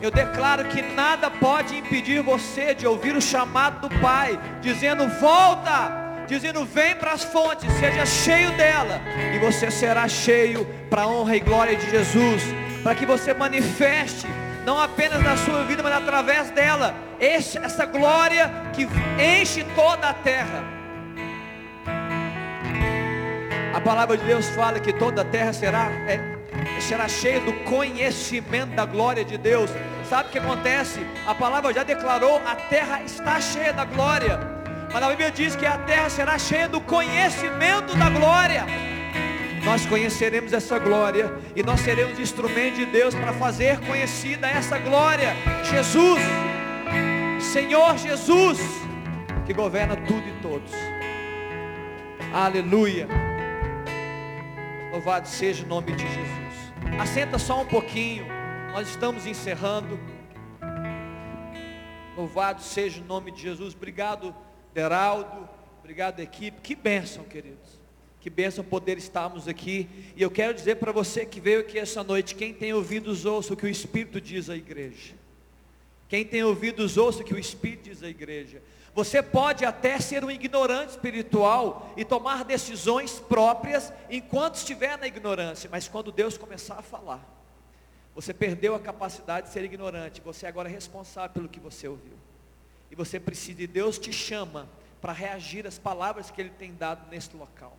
Eu 0.00 0.10
declaro 0.10 0.64
que 0.66 0.82
nada 0.82 1.30
pode 1.30 1.76
impedir 1.76 2.22
você 2.22 2.74
de 2.74 2.86
ouvir 2.86 3.16
o 3.16 3.20
chamado 3.20 3.88
do 3.88 4.00
Pai, 4.00 4.38
dizendo: 4.60 5.08
volta, 5.18 6.24
dizendo: 6.28 6.64
vem 6.64 6.94
para 6.94 7.12
as 7.12 7.24
fontes, 7.24 7.70
seja 7.72 8.06
cheio 8.06 8.52
dela, 8.52 9.00
e 9.34 9.38
você 9.38 9.70
será 9.70 10.06
cheio 10.06 10.64
para 10.88 11.02
a 11.02 11.08
honra 11.08 11.36
e 11.36 11.40
glória 11.40 11.76
de 11.76 11.90
Jesus, 11.90 12.42
para 12.82 12.94
que 12.94 13.04
você 13.04 13.34
manifeste 13.34 14.26
não 14.64 14.80
apenas 14.80 15.22
na 15.22 15.36
sua 15.38 15.64
vida, 15.64 15.82
mas 15.82 15.94
através 15.94 16.50
dela, 16.50 16.94
essa 17.20 17.84
glória 17.86 18.50
que 18.72 18.88
enche 19.22 19.64
toda 19.74 20.08
a 20.08 20.14
terra. 20.14 20.64
A 23.74 23.80
palavra 23.80 24.16
de 24.16 24.24
Deus 24.24 24.48
fala 24.50 24.80
que 24.80 24.92
toda 24.92 25.22
a 25.22 25.24
terra 25.24 25.52
será, 25.52 25.90
é, 26.08 26.18
será 26.80 27.08
cheia 27.08 27.40
do 27.40 27.52
conhecimento 27.64 28.74
da 28.74 28.84
glória 28.84 29.24
de 29.24 29.38
Deus. 29.38 29.70
Sabe 30.08 30.28
o 30.28 30.32
que 30.32 30.38
acontece? 30.38 31.06
A 31.26 31.34
palavra 31.34 31.72
já 31.72 31.84
declarou, 31.84 32.40
a 32.44 32.54
terra 32.56 33.02
está 33.02 33.40
cheia 33.40 33.72
da 33.72 33.84
glória. 33.84 34.40
Mas 34.92 35.02
a 35.02 35.08
Bíblia 35.08 35.30
diz 35.30 35.54
que 35.54 35.66
a 35.66 35.78
terra 35.78 36.10
será 36.10 36.36
cheia 36.38 36.68
do 36.68 36.80
conhecimento 36.80 37.94
da 37.96 38.10
glória 38.10 38.66
nós 39.64 39.84
conheceremos 39.86 40.52
essa 40.52 40.78
glória 40.78 41.32
e 41.54 41.62
nós 41.62 41.80
seremos 41.80 42.18
instrumento 42.18 42.76
de 42.76 42.86
Deus 42.86 43.14
para 43.14 43.32
fazer 43.34 43.78
conhecida 43.80 44.48
essa 44.48 44.78
glória. 44.78 45.34
Jesus, 45.70 46.18
Senhor 47.40 47.96
Jesus, 47.96 48.58
que 49.46 49.52
governa 49.52 49.96
tudo 49.96 50.28
e 50.28 50.42
todos. 50.42 50.70
Aleluia. 52.32 53.08
Louvado 54.92 55.26
seja 55.26 55.64
o 55.64 55.68
nome 55.68 55.92
de 55.92 56.02
Jesus. 56.02 56.72
Assenta 57.00 57.38
só 57.38 57.62
um 57.62 57.66
pouquinho. 57.66 58.26
Nós 58.72 58.88
estamos 58.88 59.26
encerrando. 59.26 59.98
Louvado 62.16 62.62
seja 62.62 63.00
o 63.00 63.04
nome 63.04 63.30
de 63.30 63.42
Jesus. 63.42 63.74
Obrigado, 63.74 64.34
Deraldo. 64.74 65.48
Obrigado, 65.80 66.20
equipe. 66.20 66.60
Que 66.60 66.74
bênção, 66.74 67.24
queridos. 67.24 67.80
Que 68.20 68.28
bênção 68.28 68.62
poder 68.62 68.98
estarmos 68.98 69.48
aqui. 69.48 69.88
E 70.14 70.22
eu 70.22 70.30
quero 70.30 70.54
dizer 70.54 70.76
para 70.76 70.92
você 70.92 71.24
que 71.24 71.40
veio 71.40 71.60
aqui 71.60 71.78
essa 71.78 72.04
noite, 72.04 72.34
quem 72.34 72.52
tem 72.52 72.72
ouvidos 72.72 73.24
ouça 73.24 73.54
o 73.54 73.56
que 73.56 73.66
o 73.66 73.68
Espírito 73.68 74.20
diz 74.20 74.50
à 74.50 74.56
igreja. 74.56 75.19
Quem 76.10 76.24
tem 76.24 76.42
ouvidos 76.42 76.96
ouça 76.96 77.22
que 77.22 77.32
o 77.32 77.38
Espírito 77.38 77.84
diz 77.84 78.02
à 78.02 78.08
igreja. 78.08 78.60
Você 78.92 79.22
pode 79.22 79.64
até 79.64 80.00
ser 80.00 80.24
um 80.24 80.30
ignorante 80.30 80.90
espiritual 80.90 81.94
e 81.96 82.04
tomar 82.04 82.44
decisões 82.44 83.20
próprias 83.20 83.92
enquanto 84.10 84.56
estiver 84.56 84.98
na 84.98 85.06
ignorância, 85.06 85.70
mas 85.70 85.86
quando 85.86 86.10
Deus 86.10 86.36
começar 86.36 86.74
a 86.74 86.82
falar, 86.82 87.24
você 88.12 88.34
perdeu 88.34 88.74
a 88.74 88.80
capacidade 88.80 89.46
de 89.46 89.52
ser 89.52 89.62
ignorante, 89.62 90.20
você 90.20 90.48
agora 90.48 90.68
é 90.68 90.72
responsável 90.72 91.30
pelo 91.30 91.48
que 91.48 91.60
você 91.60 91.86
ouviu. 91.86 92.18
E 92.90 92.96
você 92.96 93.20
precisa, 93.20 93.62
e 93.62 93.68
Deus 93.68 93.96
te 93.96 94.12
chama 94.12 94.68
para 95.00 95.12
reagir 95.12 95.64
às 95.64 95.78
palavras 95.78 96.28
que 96.28 96.40
Ele 96.40 96.50
tem 96.50 96.74
dado 96.74 97.08
neste 97.08 97.36
local. 97.36 97.78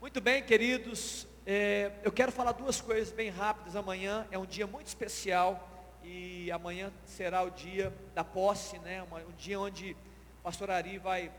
Muito 0.00 0.20
bem, 0.20 0.42
queridos, 0.42 1.24
é, 1.46 1.92
eu 2.02 2.10
quero 2.10 2.32
falar 2.32 2.50
duas 2.50 2.80
coisas 2.80 3.12
bem 3.12 3.30
rápidas. 3.30 3.76
Amanhã 3.76 4.26
é 4.32 4.36
um 4.36 4.44
dia 4.44 4.66
muito 4.66 4.88
especial 4.88 5.70
e 6.04 6.50
amanhã 6.52 6.92
será 7.04 7.42
o 7.42 7.50
dia 7.50 7.92
da 8.14 8.22
posse, 8.22 8.78
né? 8.80 9.02
um 9.02 9.32
dia 9.36 9.58
onde 9.58 9.92
o 10.38 10.42
pastor 10.42 10.70
Ari 10.70 10.98
vai 10.98 11.32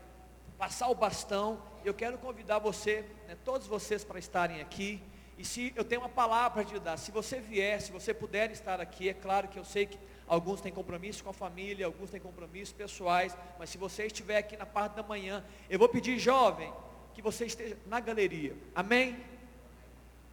passar 0.58 0.88
o 0.88 0.94
bastão. 0.94 1.62
Eu 1.84 1.94
quero 1.94 2.18
convidar 2.18 2.58
você, 2.58 3.04
né, 3.28 3.36
todos 3.44 3.66
vocês 3.66 4.02
para 4.04 4.18
estarem 4.18 4.60
aqui. 4.60 5.00
E 5.38 5.44
se 5.44 5.72
eu 5.76 5.84
tenho 5.84 6.00
uma 6.00 6.08
palavra 6.08 6.50
para 6.50 6.64
te 6.64 6.78
dar, 6.78 6.96
se 6.96 7.10
você 7.10 7.38
vier, 7.38 7.80
se 7.80 7.92
você 7.92 8.12
puder 8.14 8.50
estar 8.50 8.80
aqui, 8.80 9.08
é 9.08 9.14
claro 9.14 9.48
que 9.48 9.58
eu 9.58 9.64
sei 9.64 9.86
que 9.86 9.98
alguns 10.26 10.60
têm 10.60 10.72
compromisso 10.72 11.22
com 11.22 11.30
a 11.30 11.34
família, 11.34 11.86
alguns 11.86 12.10
têm 12.10 12.20
compromissos 12.20 12.72
pessoais, 12.72 13.36
mas 13.58 13.70
se 13.70 13.78
você 13.78 14.06
estiver 14.06 14.38
aqui 14.38 14.56
na 14.56 14.66
parte 14.66 14.94
da 14.94 15.02
manhã, 15.02 15.44
eu 15.68 15.78
vou 15.78 15.88
pedir, 15.88 16.18
jovem, 16.18 16.72
que 17.14 17.20
você 17.20 17.46
esteja 17.46 17.76
na 17.86 18.00
galeria. 18.00 18.56
Amém? 18.74 19.16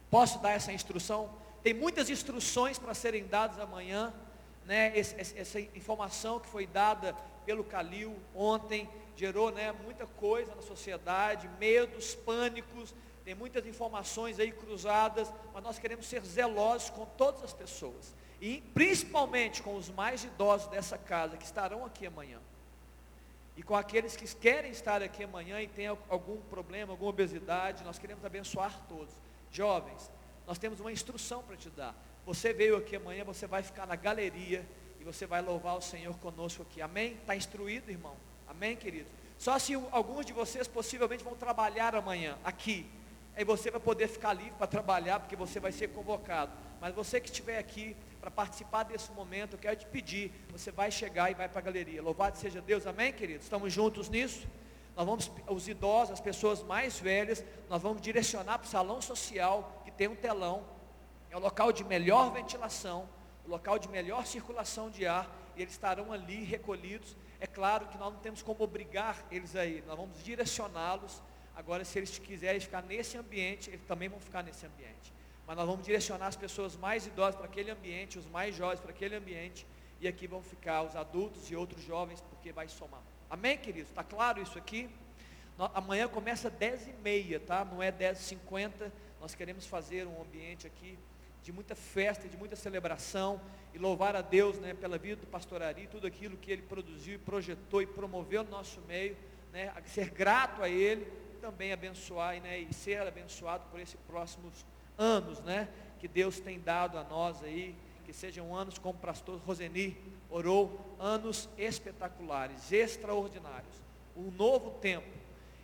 Posso 0.09 0.39
dar 0.39 0.51
essa 0.51 0.71
instrução? 0.71 1.29
Tem 1.61 1.73
muitas 1.73 2.09
instruções 2.09 2.79
para 2.79 2.93
serem 2.93 3.25
dadas 3.25 3.59
amanhã, 3.59 4.13
né? 4.65 4.97
essa 4.97 5.59
informação 5.59 6.39
que 6.39 6.47
foi 6.47 6.65
dada 6.65 7.13
pelo 7.45 7.63
Calil 7.63 8.15
ontem 8.33 8.89
gerou 9.15 9.51
né, 9.51 9.71
muita 9.71 10.07
coisa 10.07 10.55
na 10.55 10.61
sociedade, 10.61 11.49
medos, 11.59 12.15
pânicos, 12.15 12.93
tem 13.23 13.35
muitas 13.35 13.65
informações 13.65 14.39
aí 14.39 14.51
cruzadas, 14.51 15.31
mas 15.53 15.63
nós 15.63 15.79
queremos 15.79 16.07
ser 16.07 16.21
zelosos 16.25 16.89
com 16.89 17.05
todas 17.05 17.43
as 17.43 17.53
pessoas. 17.53 18.13
E 18.41 18.61
principalmente 18.73 19.63
com 19.63 19.75
os 19.75 19.89
mais 19.89 20.23
idosos 20.23 20.67
dessa 20.67 20.97
casa 20.97 21.37
que 21.37 21.45
estarão 21.45 21.85
aqui 21.85 22.05
amanhã. 22.05 22.39
E 23.55 23.63
com 23.63 23.75
aqueles 23.75 24.15
que 24.15 24.27
querem 24.35 24.71
estar 24.71 25.01
aqui 25.01 25.23
amanhã 25.23 25.61
e 25.61 25.67
têm 25.67 25.87
algum 25.87 26.41
problema, 26.41 26.91
alguma 26.91 27.11
obesidade, 27.11 27.83
nós 27.83 27.97
queremos 27.97 28.25
abençoar 28.25 28.77
todos. 28.89 29.13
Jovens, 29.51 30.11
nós 30.45 30.57
temos 30.57 30.79
uma 30.79 30.91
instrução 30.91 31.43
para 31.43 31.55
te 31.55 31.69
dar. 31.69 31.95
Você 32.25 32.53
veio 32.53 32.77
aqui 32.77 32.95
amanhã, 32.95 33.23
você 33.23 33.45
vai 33.45 33.61
ficar 33.61 33.85
na 33.85 33.95
galeria 33.95 34.65
e 34.99 35.03
você 35.03 35.25
vai 35.25 35.41
louvar 35.41 35.77
o 35.77 35.81
Senhor 35.81 36.17
conosco 36.19 36.63
aqui. 36.63 36.81
Amém? 36.81 37.13
Está 37.15 37.35
instruído, 37.35 37.91
irmão? 37.91 38.15
Amém, 38.47 38.75
querido? 38.75 39.09
Só 39.37 39.59
se 39.59 39.73
alguns 39.91 40.25
de 40.25 40.31
vocês 40.31 40.67
possivelmente 40.67 41.23
vão 41.23 41.35
trabalhar 41.35 41.95
amanhã 41.95 42.37
aqui. 42.43 42.89
Aí 43.35 43.43
você 43.43 43.69
vai 43.69 43.79
poder 43.79 44.07
ficar 44.07 44.31
livre 44.33 44.53
para 44.57 44.67
trabalhar, 44.67 45.19
porque 45.19 45.35
você 45.35 45.59
vai 45.59 45.71
ser 45.71 45.89
convocado. 45.89 46.51
Mas 46.79 46.93
você 46.93 47.19
que 47.19 47.29
estiver 47.29 47.57
aqui 47.57 47.95
para 48.21 48.31
participar 48.31 48.83
desse 48.83 49.11
momento, 49.11 49.53
eu 49.53 49.59
quero 49.59 49.75
te 49.75 49.85
pedir, 49.85 50.31
você 50.49 50.71
vai 50.71 50.91
chegar 50.91 51.29
e 51.29 51.33
vai 51.33 51.49
para 51.49 51.59
a 51.59 51.61
galeria. 51.61 52.01
Louvado 52.01 52.37
seja 52.37 52.61
Deus, 52.61 52.87
amém, 52.87 53.11
queridos? 53.11 53.43
Estamos 53.43 53.73
juntos 53.73 54.07
nisso? 54.07 54.47
Nós 54.95 55.05
vamos, 55.05 55.31
os 55.47 55.67
idosos, 55.67 56.13
as 56.13 56.21
pessoas 56.21 56.63
mais 56.63 56.99
velhas, 56.99 57.43
nós 57.69 57.81
vamos 57.81 58.01
direcionar 58.01 58.59
para 58.59 58.67
o 58.67 58.69
salão 58.69 59.01
social, 59.01 59.81
que 59.83 59.91
tem 59.91 60.07
um 60.07 60.15
telão, 60.15 60.63
é 61.33 61.37
o 61.37 61.39
local 61.39 61.71
de 61.71 61.83
melhor 61.83 62.31
ventilação, 62.31 63.09
o 63.45 63.49
local 63.49 63.77
de 63.77 63.89
melhor 63.89 64.25
circulação 64.25 64.89
de 64.89 65.05
ar, 65.05 65.29
e 65.55 65.61
eles 65.61 65.73
estarão 65.73 66.13
ali 66.13 66.43
recolhidos. 66.43 67.17
É 67.39 67.47
claro 67.47 67.87
que 67.87 67.97
nós 67.97 68.13
não 68.13 68.19
temos 68.19 68.41
como 68.41 68.63
obrigar 68.63 69.25
eles 69.29 69.55
a 69.55 69.65
ir, 69.65 69.83
nós 69.85 69.97
vamos 69.97 70.23
direcioná-los 70.23 71.21
Agora, 71.55 71.85
se 71.85 71.99
eles 71.99 72.17
quiserem 72.17 72.59
ficar 72.59 72.81
nesse 72.81 73.17
ambiente, 73.17 73.69
eles 73.69 73.85
também 73.85 74.09
vão 74.09 74.19
ficar 74.19 74.41
nesse 74.41 74.65
ambiente. 74.65 75.13
Mas 75.45 75.55
nós 75.55 75.67
vamos 75.67 75.85
direcionar 75.85 76.27
as 76.27 76.35
pessoas 76.35 76.75
mais 76.75 77.05
idosas 77.05 77.35
para 77.35 77.45
aquele 77.45 77.69
ambiente, 77.69 78.17
os 78.17 78.25
mais 78.25 78.55
jovens 78.55 78.79
para 78.79 78.91
aquele 78.91 79.15
ambiente, 79.15 79.67
e 79.99 80.07
aqui 80.07 80.25
vão 80.25 80.41
ficar 80.41 80.81
os 80.81 80.95
adultos 80.95 81.51
e 81.51 81.55
outros 81.55 81.83
jovens, 81.83 82.21
porque 82.21 82.51
vai 82.51 82.67
somar. 82.67 83.01
Amém, 83.29 83.57
queridos? 83.57 83.89
Está 83.89 84.03
claro 84.03 84.41
isso 84.41 84.57
aqui? 84.57 84.89
Amanhã 85.75 86.07
começa 86.07 86.49
10 86.49 86.87
e 86.87 86.93
meia, 86.93 87.39
tá? 87.39 87.63
Não 87.63 87.83
é 87.83 87.91
10 87.91 88.19
e 88.19 88.23
50. 88.23 88.91
Nós 89.21 89.35
queremos 89.35 89.67
fazer 89.67 90.07
um 90.07 90.21
ambiente 90.21 90.65
aqui 90.65 90.97
de 91.43 91.51
muita 91.51 91.75
festa, 91.75 92.27
de 92.27 92.37
muita 92.37 92.55
celebração 92.55 93.39
e 93.73 93.77
louvar 93.77 94.15
a 94.15 94.21
Deus, 94.21 94.57
né, 94.59 94.73
pela 94.73 94.97
vida 94.97 95.17
do 95.21 95.27
pastor 95.27 95.61
Ari, 95.61 95.87
tudo 95.87 96.07
aquilo 96.07 96.37
que 96.37 96.51
ele 96.51 96.61
produziu 96.61 97.15
e 97.15 97.17
projetou 97.17 97.81
e 97.81 97.85
promoveu 97.85 98.43
no 98.43 98.49
nosso 98.49 98.81
meio, 98.87 99.17
né, 99.51 99.73
ser 99.85 100.09
grato 100.09 100.63
a 100.63 100.69
ele 100.69 101.05
também 101.43 101.73
abençoar 101.73 102.39
né, 102.41 102.59
e 102.59 102.73
ser 102.73 103.01
abençoado 103.01 103.65
por 103.69 103.77
esses 103.77 103.99
próximos 104.07 104.65
anos, 104.97 105.41
né? 105.41 105.67
Que 105.99 106.07
Deus 106.07 106.39
tem 106.39 106.57
dado 106.57 106.97
a 106.97 107.03
nós 107.03 107.43
aí, 107.43 107.75
que 108.05 108.13
sejam 108.13 108.55
anos 108.55 108.77
como 108.77 108.97
o 108.97 109.01
pastor 109.01 109.37
Roseni 109.39 109.97
orou, 110.29 110.95
anos 110.97 111.49
espetaculares, 111.57 112.71
extraordinários, 112.71 113.75
um 114.15 114.31
novo 114.31 114.71
tempo. 114.79 115.07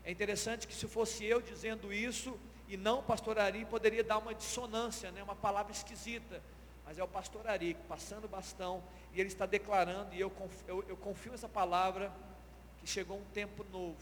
É 0.03 0.11
interessante 0.11 0.67
que 0.67 0.73
se 0.73 0.86
fosse 0.86 1.23
eu 1.23 1.41
dizendo 1.41 1.93
isso 1.93 2.38
e 2.70 2.78
não 2.78 2.99
o 2.99 3.03
pastor 3.03 3.38
Ari, 3.38 3.65
poderia 3.65 4.03
dar 4.03 4.20
uma 4.20 4.34
dissonância, 4.34 5.11
né, 5.11 5.22
uma 5.22 5.36
palavra 5.36 5.74
esquisita. 5.74 6.41
Mas 6.86 6.97
é 6.97 7.03
o 7.03 7.07
pastor 7.07 7.47
Ari 7.47 7.76
passando 7.88 8.26
o 8.26 8.28
bastão 8.30 8.82
e 9.13 9.20
ele 9.20 9.28
está 9.28 9.45
declarando, 9.45 10.15
e 10.15 10.20
eu 10.22 10.30
confio, 10.30 10.63
eu, 10.67 10.86
eu 10.88 10.97
confio 10.97 11.32
nessa 11.32 11.49
palavra, 11.49 12.11
que 12.78 12.88
chegou 12.88 13.17
um 13.17 13.26
tempo 13.34 13.65
novo 13.72 13.97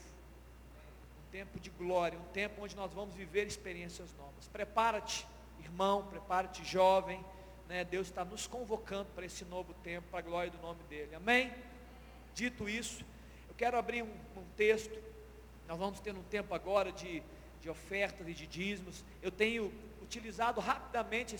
tempo 1.31 1.59
de 1.59 1.69
glória, 1.69 2.17
um 2.17 2.31
tempo 2.31 2.63
onde 2.63 2.75
nós 2.75 2.91
vamos 2.93 3.13
viver 3.15 3.45
experiências 3.47 4.13
novas. 4.15 4.47
Prepara-te, 4.47 5.27
irmão, 5.59 6.05
prepara-te, 6.07 6.63
jovem. 6.63 7.23
Né? 7.67 7.83
Deus 7.83 8.07
está 8.07 8.23
nos 8.23 8.47
convocando 8.47 9.09
para 9.13 9.25
esse 9.25 9.43
novo 9.45 9.73
tempo, 9.83 10.07
para 10.09 10.19
a 10.19 10.21
glória 10.21 10.49
do 10.49 10.57
nome 10.59 10.79
dEle. 10.89 11.15
Amém? 11.15 11.53
Dito 12.33 12.69
isso, 12.69 13.05
eu 13.47 13.55
quero 13.55 13.77
abrir 13.77 14.03
um, 14.03 14.13
um 14.35 14.43
texto. 14.55 14.97
Nós 15.67 15.77
vamos 15.77 15.99
ter 15.99 16.15
um 16.15 16.23
tempo 16.23 16.55
agora 16.55 16.91
de, 16.91 17.21
de 17.61 17.69
ofertas 17.69 18.27
e 18.27 18.33
de 18.33 18.47
dízimos. 18.47 19.03
Eu 19.21 19.31
tenho 19.31 19.71
utilizado 20.01 20.61
rapidamente 20.61 21.35